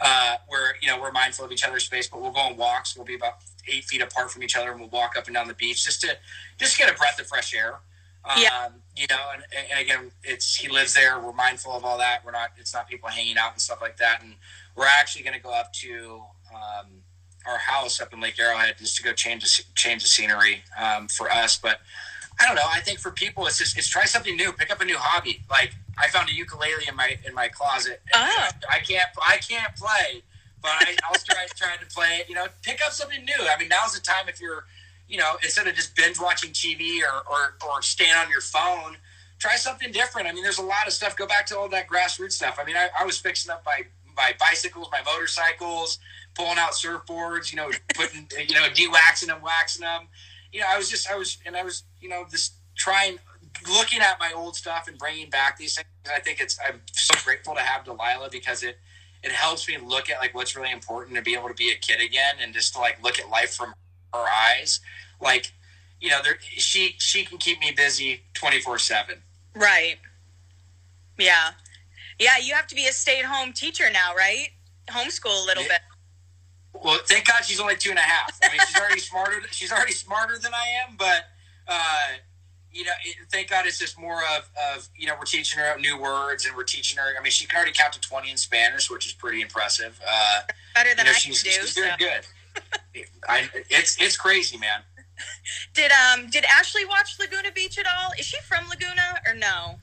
[0.00, 2.96] Uh, where you know we're mindful of each other's space, but we'll go on walks.
[2.96, 3.34] We'll be about
[3.66, 6.00] eight feet apart from each other, and we'll walk up and down the beach just
[6.02, 6.16] to
[6.58, 7.80] just get a breath of fresh air.
[8.24, 8.68] Um, yeah.
[8.96, 11.18] You know, and, and again, it's he lives there.
[11.20, 12.24] We're mindful of all that.
[12.24, 12.50] We're not.
[12.58, 14.22] It's not people hanging out and stuff like that.
[14.22, 14.34] And
[14.74, 16.22] we're actually going to go up to.
[16.54, 17.02] Um,
[17.46, 21.08] our house up in Lake Arrowhead just to go change the, change the scenery um,
[21.08, 21.56] for us.
[21.56, 21.78] But
[22.38, 22.66] I don't know.
[22.68, 24.52] I think for people, it's just it's try something new.
[24.52, 25.42] Pick up a new hobby.
[25.50, 28.02] Like I found a ukulele in my in my closet.
[28.14, 28.18] Oh.
[28.20, 30.22] Uh, I can't I can't play,
[30.60, 32.28] but I, I'll try trying to play it.
[32.28, 33.46] You know, pick up something new.
[33.48, 34.64] I mean, now's the time if you're,
[35.08, 38.96] you know, instead of just binge watching TV or or, or staying on your phone.
[39.38, 40.26] Try something different.
[40.26, 41.14] I mean, there's a lot of stuff.
[41.14, 42.58] Go back to all that grassroots stuff.
[42.58, 43.82] I mean, I, I was fixing up my
[44.16, 45.98] my bicycles, my motorcycles,
[46.34, 50.08] pulling out surfboards, you know, putting, you know, de-waxing them, waxing them.
[50.56, 53.18] You know, I was just, I was, and I was, you know, just trying,
[53.68, 55.86] looking at my old stuff and bringing back these things.
[56.10, 58.78] I think it's, I'm so grateful to have Delilah because it,
[59.22, 61.74] it helps me look at like what's really important to be able to be a
[61.74, 63.74] kid again and just to like look at life from
[64.14, 64.80] her eyes.
[65.20, 65.52] Like,
[66.00, 69.16] you know, there, she, she can keep me busy 24 seven.
[69.54, 69.96] Right.
[71.18, 71.50] Yeah.
[72.18, 72.38] Yeah.
[72.42, 74.48] You have to be a stay at home teacher now, right?
[74.88, 75.68] Homeschool a little yeah.
[75.68, 75.80] bit.
[76.82, 78.38] Well, thank God she's only two and a half.
[78.42, 79.42] I mean, she's already smarter.
[79.50, 81.24] She's already smarter than I am, but
[81.68, 82.14] uh,
[82.72, 85.78] you know, it, thank God it's just more of, of you know we're teaching her
[85.78, 87.04] new words and we're teaching her.
[87.18, 89.98] I mean, she can already count to twenty in Spanish, which is pretty impressive.
[90.06, 90.40] Uh,
[90.74, 91.60] Better than you know, I she's, can do.
[91.60, 91.96] she's doing so.
[91.96, 93.04] good.
[93.28, 94.80] I, it's it's crazy, man.
[95.74, 98.12] Did um did Ashley watch Laguna Beach at all?
[98.18, 99.76] Is she from Laguna or no?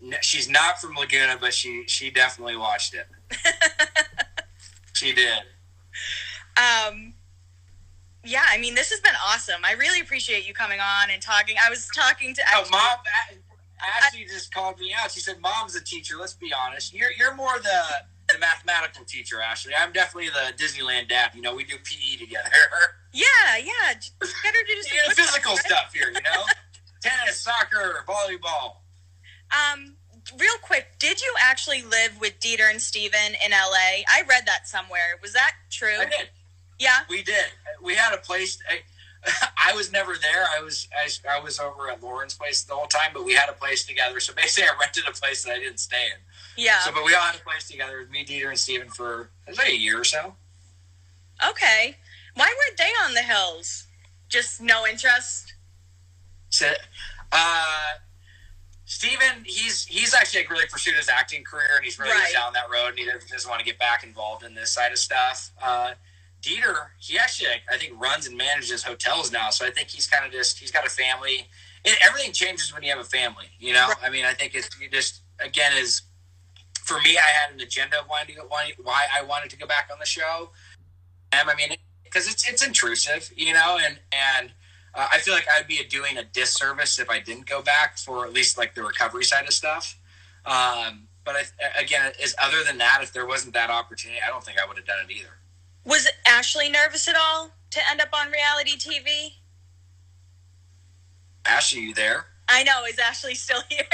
[0.00, 3.06] No, she's not from Laguna, but she she definitely watched it.
[4.92, 5.42] she did.
[6.56, 7.14] Um,
[8.24, 9.62] yeah, I mean, this has been awesome.
[9.64, 11.56] I really appreciate you coming on and talking.
[11.64, 12.80] I was talking to Oh, mom.
[13.30, 15.10] A- Ashley just called me out.
[15.10, 16.94] She said, "Mom's a teacher." Let's be honest.
[16.94, 17.82] You're you're more the
[18.32, 19.72] the mathematical teacher, Ashley.
[19.76, 21.32] I'm definitely the Disneyland dad.
[21.34, 22.50] You know, we do PE together.
[23.14, 23.92] Yeah, yeah.
[23.92, 25.60] Her to do some physical right?
[25.66, 26.06] stuff here.
[26.08, 26.44] You know,
[27.02, 28.76] tennis, soccer, volleyball.
[29.52, 29.96] Um,
[30.38, 34.00] real quick, did you actually live with Dieter and Stephen in LA?
[34.08, 35.18] I read that somewhere.
[35.20, 35.98] Was that true?
[36.00, 36.30] I did.
[36.82, 36.98] Yeah.
[37.08, 37.46] We did.
[37.82, 38.58] We had a place.
[38.68, 38.80] I,
[39.70, 40.44] I was never there.
[40.58, 43.48] I was I, I was over at Lauren's place the whole time, but we had
[43.48, 44.18] a place together.
[44.20, 46.18] So basically, I rented a place that I didn't stay in.
[46.64, 46.80] Yeah.
[46.80, 49.68] So, but we all had a place together with me, Dieter, and Stephen for like
[49.68, 50.34] a year or so.
[51.48, 51.96] okay.
[52.34, 53.86] Why weren't they on the hills?
[54.28, 55.52] Just no interest.
[56.48, 56.70] So,
[57.30, 57.84] uh,
[58.86, 62.32] Stephen, he's he's actually like really pursued his acting career, and he's really Right.
[62.32, 64.92] down that road, and he doesn't, doesn't want to get back involved in this side
[64.92, 65.50] of stuff.
[65.62, 65.92] Uh,
[66.42, 70.26] Dieter, he actually I think runs and manages hotels now, so I think he's kind
[70.26, 71.48] of just he's got a family.
[71.84, 73.88] It, everything changes when you have a family, you know.
[73.88, 73.96] Right.
[74.04, 76.02] I mean, I think it's you just again is
[76.84, 77.16] for me.
[77.16, 79.98] I had an agenda of wanting to go, why I wanted to go back on
[79.98, 80.50] the show.
[81.32, 84.52] Um, I mean, because it's it's intrusive, you know, and and
[84.94, 88.26] uh, I feel like I'd be doing a disservice if I didn't go back for
[88.26, 89.98] at least like the recovery side of stuff.
[90.44, 94.44] Um, but I, again, is other than that, if there wasn't that opportunity, I don't
[94.44, 95.30] think I would have done it either.
[95.84, 99.32] Was Ashley nervous at all to end up on reality TV?
[101.44, 102.26] Ashley, you there?
[102.48, 102.84] I know.
[102.84, 103.84] Is Ashley still here?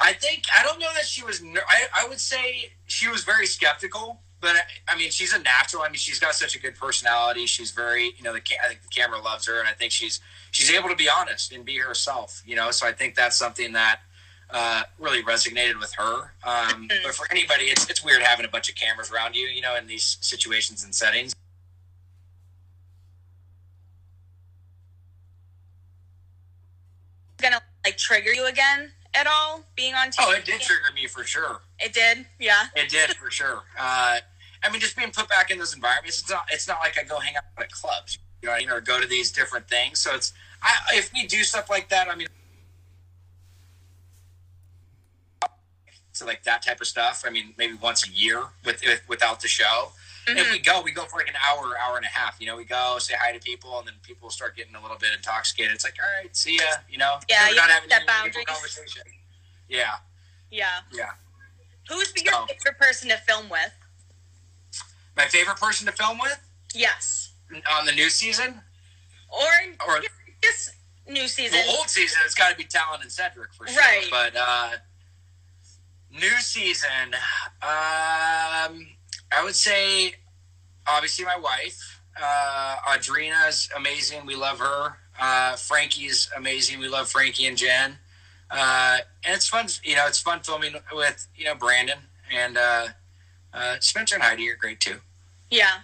[0.00, 1.42] I think I don't know that she was.
[1.42, 4.60] ner- I I would say she was very skeptical, but I,
[4.94, 5.82] I mean she's a natural.
[5.82, 7.46] I mean she's got such a good personality.
[7.46, 9.92] She's very you know the ca- I think the camera loves her, and I think
[9.92, 10.20] she's
[10.50, 12.42] she's able to be honest and be herself.
[12.44, 14.00] You know, so I think that's something that
[14.50, 16.32] uh, really resonated with her.
[16.44, 19.46] Um, but for anybody, it's it's weird having a bunch of cameras around you.
[19.48, 21.34] You know, in these situations and settings.
[27.38, 30.16] Gonna like trigger you again at all being on TV?
[30.20, 31.60] Oh, it did trigger me for sure.
[31.78, 32.26] It did.
[32.38, 32.66] Yeah.
[32.76, 33.62] It did for sure.
[33.78, 34.18] Uh,
[34.62, 36.20] I mean, just being put back in those environments.
[36.20, 36.46] It's not.
[36.52, 38.80] It's not like I go hang out at clubs, you know, what I mean, or
[38.80, 39.98] go to these different things.
[40.00, 40.32] So it's.
[40.62, 42.28] I, if we do stuff like that, I mean,
[46.16, 47.24] so like that type of stuff.
[47.26, 49.90] I mean, maybe once a year with, with without the show.
[50.26, 50.38] Mm-hmm.
[50.38, 52.40] If we go, we go for like an hour, hour and a half.
[52.40, 54.96] You know, we go say hi to people, and then people start getting a little
[54.96, 55.72] bit intoxicated.
[55.72, 56.64] It's like, all right, see ya.
[56.90, 58.44] You know, Yeah, we're you not having meaningful boundaries.
[58.46, 59.02] conversation.
[59.68, 59.94] Yeah,
[60.50, 60.80] Yeah.
[60.92, 61.10] yeah.
[61.88, 63.70] Who's your So- favorite person to film with?
[65.16, 66.38] My favorite person to film with
[66.74, 67.32] Yes.
[67.70, 68.62] on the new season.
[69.28, 69.46] Or,
[69.86, 70.02] Or-
[70.42, 70.70] just
[71.06, 71.58] new season.
[71.64, 73.76] The old season, it's got to be Talan and Cedric for sure.
[73.76, 74.06] Right.
[74.10, 74.70] But uh,
[76.20, 77.14] new season,
[77.62, 78.86] um,
[79.32, 80.14] I would say
[80.86, 82.00] obviously my wife.
[82.20, 84.24] Uh, Audrina's amazing.
[84.26, 84.96] We love her.
[85.20, 86.80] Uh, Frankie's amazing.
[86.80, 87.98] We love Frankie and Jen.
[88.50, 91.98] Uh, and it's fun, you know, it's fun filming with, you know, Brandon
[92.32, 92.86] and uh,
[93.52, 95.00] uh, Spencer and Heidi are great too.
[95.50, 95.78] Yeah.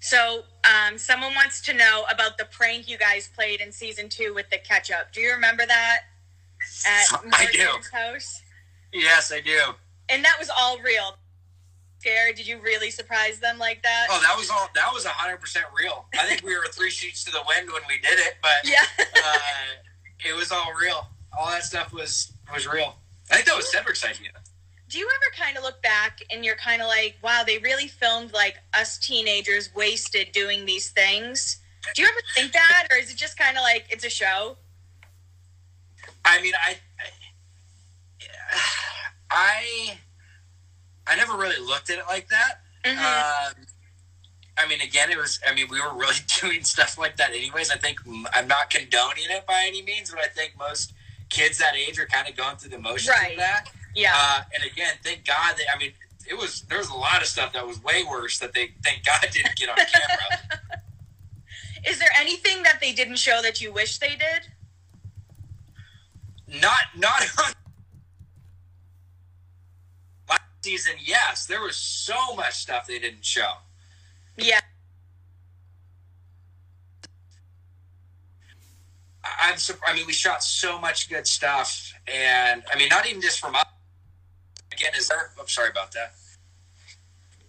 [0.00, 4.32] So, um, someone wants to know about the prank you guys played in season two
[4.34, 5.12] with the ketchup.
[5.12, 6.02] Do you remember that
[6.86, 7.64] at I do.
[7.64, 8.42] Morgan's house?
[8.92, 9.60] Yes, I do.
[10.08, 11.16] And that was all real.
[12.00, 12.36] Scared?
[12.36, 14.06] Did you really surprise them like that?
[14.10, 14.68] Oh, that was all.
[14.74, 16.06] That was hundred percent real.
[16.14, 18.84] I think we were three sheets to the wind when we did it, but yeah.
[18.98, 19.38] uh,
[20.24, 21.08] it was all real.
[21.38, 22.96] All that stuff was was real.
[23.30, 24.30] I think that was Cedric's idea.
[24.88, 27.88] Do you ever kind of look back and you're kind of like, wow, they really
[27.88, 31.58] filmed like us teenagers wasted doing these things?
[31.94, 34.56] Do you ever think that, or is it just kind of like it's a show?
[36.24, 36.76] I mean, I,
[39.30, 39.98] I,
[41.06, 42.60] I never really looked at it like that.
[42.84, 42.96] Mhm.
[42.98, 43.54] Um,
[44.56, 45.38] I mean, again, it was.
[45.48, 47.70] I mean, we were really doing stuff like that, anyways.
[47.70, 47.98] I think
[48.34, 50.92] I'm not condoning it by any means, but I think most
[51.30, 53.32] kids that age are kind of going through the motions Right.
[53.32, 53.70] of that.
[53.94, 54.12] yeah.
[54.16, 55.92] Uh, and again, thank God that I mean,
[56.28, 59.04] it was there was a lot of stuff that was way worse that they thank
[59.04, 60.40] God didn't get on camera.
[61.86, 64.52] is there anything that they didn't show that you wish they did?
[66.60, 67.52] not not on
[70.28, 70.94] last season.
[71.04, 73.50] Yes, there was so much stuff they didn't show.
[74.36, 74.60] Yeah.
[79.40, 79.56] I'm.
[79.86, 83.54] I mean, we shot so much good stuff, and I mean, not even just from
[83.54, 83.64] us.
[84.72, 85.30] Again, is there?
[85.38, 86.14] I'm sorry about that.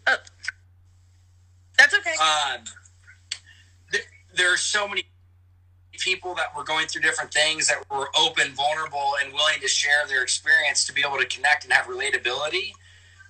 [0.07, 0.15] Oh,
[1.77, 2.13] that's okay.
[2.21, 2.63] Um,
[3.91, 4.01] there,
[4.35, 5.03] there are so many
[5.99, 10.07] people that were going through different things that were open, vulnerable, and willing to share
[10.07, 12.71] their experience to be able to connect and have relatability.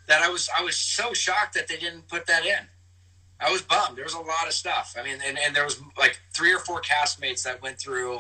[0.09, 2.67] That I was I was so shocked that they didn't put that in.
[3.39, 3.97] I was bummed.
[3.97, 4.95] There was a lot of stuff.
[4.99, 8.19] I mean, and, and there was like three or four castmates that went through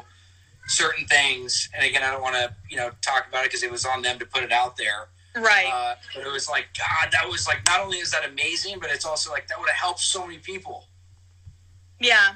[0.67, 1.67] certain things.
[1.75, 4.01] And again, I don't want to you know talk about it because it was on
[4.01, 5.09] them to put it out there.
[5.35, 5.67] right.
[5.71, 8.89] Uh, but it was like God, that was like not only is that amazing, but
[8.91, 10.85] it's also like that would have helped so many people.
[11.99, 12.35] yeah.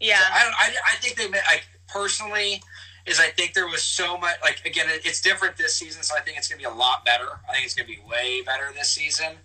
[0.00, 0.18] Yeah.
[0.32, 0.54] I don't.
[0.54, 2.62] I, I think they meant like personally
[3.10, 6.20] is I think there was so much like again it's different this season, so I
[6.20, 7.40] think it's gonna be a lot better.
[7.48, 9.36] I think it's gonna be way better this season.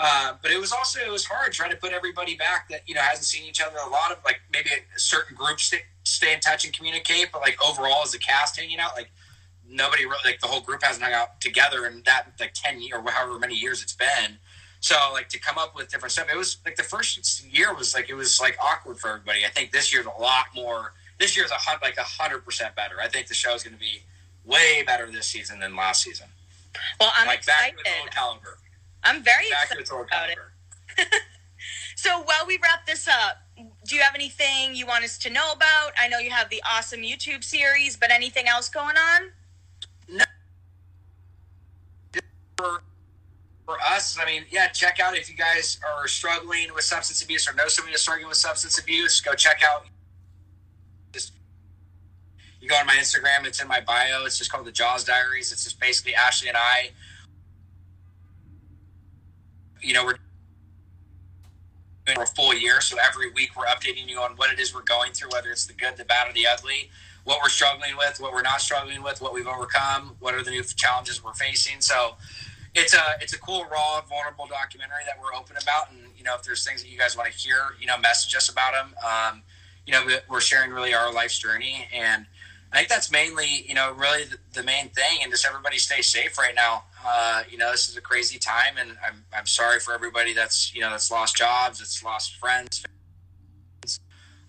[0.00, 2.94] Uh, but it was also it was hard trying to put everybody back that you
[2.94, 6.32] know hasn't seen each other a lot of like maybe a certain groups stay, stay
[6.32, 9.10] in touch and communicate, but like overall as a cast hanging out like
[9.68, 12.98] nobody really like the whole group hasn't hung out together in that like ten year
[12.98, 14.38] or however many years it's been.
[14.80, 17.94] So like to come up with different stuff, it was like the first year was
[17.94, 19.44] like it was like awkward for everybody.
[19.44, 20.92] I think this year's a lot more.
[21.18, 22.96] This year's a hun- like a hundred percent better.
[23.00, 24.02] I think the show is going to be
[24.44, 26.28] way better this season than last season.
[27.00, 27.76] well, I'm like excited.
[27.76, 28.58] to its old caliber.
[29.04, 30.38] I'm very Back excited about it.
[31.98, 35.50] So while we wrap this up, do you have anything you want us to know
[35.50, 35.90] about?
[36.00, 39.32] I know you have the awesome YouTube series, but anything else going on?
[40.08, 40.24] No.
[42.56, 42.84] for
[43.66, 47.48] for us, I mean, yeah, check out if you guys are struggling with substance abuse
[47.48, 49.84] or know somebody who's struggling with substance abuse, go check out.
[52.60, 54.24] You go on my Instagram; it's in my bio.
[54.24, 55.52] It's just called the Jaws Diaries.
[55.52, 56.90] It's just basically Ashley and I.
[59.80, 60.16] You know, we're
[62.14, 64.82] for a full year, so every week we're updating you on what it is we're
[64.82, 66.90] going through, whether it's the good, the bad, or the ugly.
[67.24, 70.50] What we're struggling with, what we're not struggling with, what we've overcome, what are the
[70.50, 71.82] new challenges we're facing.
[71.82, 72.16] So,
[72.74, 76.34] it's a it's a cool raw vulnerable documentary that we're open about and you know
[76.34, 78.94] if there's things that you guys want to hear you know message us about them
[79.04, 79.42] um,
[79.86, 82.26] you know we're sharing really our life's journey and
[82.72, 86.36] i think that's mainly you know really the, main thing and just everybody stay safe
[86.38, 89.94] right now uh, you know this is a crazy time and I'm, I'm sorry for
[89.94, 92.84] everybody that's you know that's lost jobs that's lost friends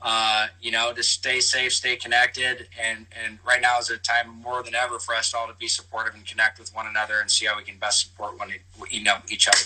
[0.01, 4.29] uh, you know, just stay safe, stay connected, and and right now is a time
[4.29, 7.29] more than ever for us all to be supportive and connect with one another and
[7.29, 8.49] see how we can best support one
[8.89, 9.57] you know each other.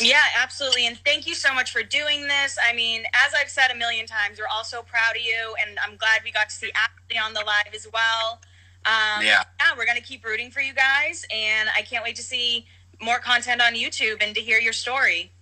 [0.00, 0.86] Yeah, absolutely.
[0.86, 2.56] And thank you so much for doing this.
[2.68, 5.78] I mean, as I've said a million times, we're all so proud of you, and
[5.84, 8.40] I'm glad we got to see Ashley on the live as well.
[8.86, 9.42] Um, Yeah.
[9.60, 12.66] yeah, we're gonna keep rooting for you guys, and I can't wait to see
[13.00, 15.32] more content on YouTube and to hear your story.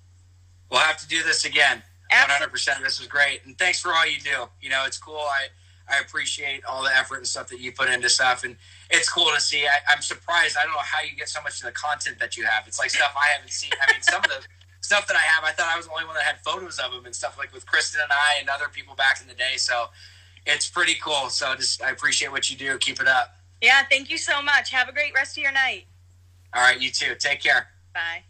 [0.71, 1.83] We'll have to do this again.
[2.11, 2.33] Absolutely.
[2.39, 2.83] hundred percent.
[2.83, 4.49] This was great, and thanks for all you do.
[4.61, 5.19] You know, it's cool.
[5.21, 5.49] I
[5.89, 8.57] I appreciate all the effort and stuff that you put into stuff, and
[8.91, 9.67] it's cool to see.
[9.67, 10.57] I, I'm surprised.
[10.61, 12.67] I don't know how you get so much of the content that you have.
[12.67, 13.71] It's like stuff I haven't seen.
[13.81, 14.41] I mean, some of the
[14.81, 16.93] stuff that I have, I thought I was the only one that had photos of
[16.93, 19.57] them and stuff like with Kristin and I and other people back in the day.
[19.57, 19.87] So
[20.47, 21.29] it's pretty cool.
[21.29, 22.79] So just I appreciate what you do.
[22.79, 23.37] Keep it up.
[23.61, 24.71] Yeah, thank you so much.
[24.71, 25.87] Have a great rest of your night.
[26.55, 27.15] All right, you too.
[27.19, 27.69] Take care.
[27.95, 28.23] Bye.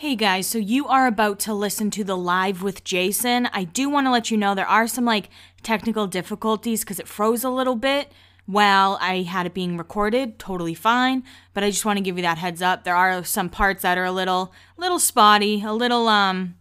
[0.00, 3.50] Hey guys, so you are about to listen to the live with Jason.
[3.52, 5.28] I do want to let you know there are some like
[5.62, 8.10] technical difficulties because it froze a little bit
[8.46, 10.38] while I had it being recorded.
[10.38, 11.22] Totally fine,
[11.52, 12.84] but I just want to give you that heads up.
[12.84, 16.54] There are some parts that are a little, little spotty, a little um.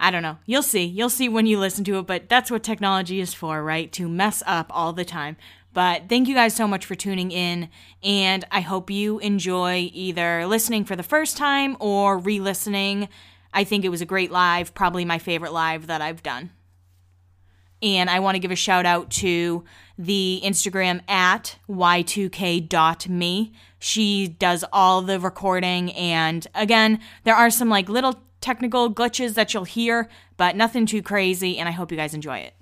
[0.00, 0.38] I don't know.
[0.44, 0.82] You'll see.
[0.82, 3.92] You'll see when you listen to it, but that's what technology is for, right?
[3.92, 5.36] To mess up all the time.
[5.74, 7.68] But thank you guys so much for tuning in,
[8.02, 13.08] and I hope you enjoy either listening for the first time or re listening.
[13.52, 16.50] I think it was a great live, probably my favorite live that I've done.
[17.82, 19.64] And I want to give a shout out to
[19.98, 23.52] the Instagram at y2k.me.
[23.80, 25.92] She does all the recording.
[25.92, 31.02] And again, there are some like little technical glitches that you'll hear, but nothing too
[31.02, 31.58] crazy.
[31.58, 32.54] And I hope you guys enjoy it.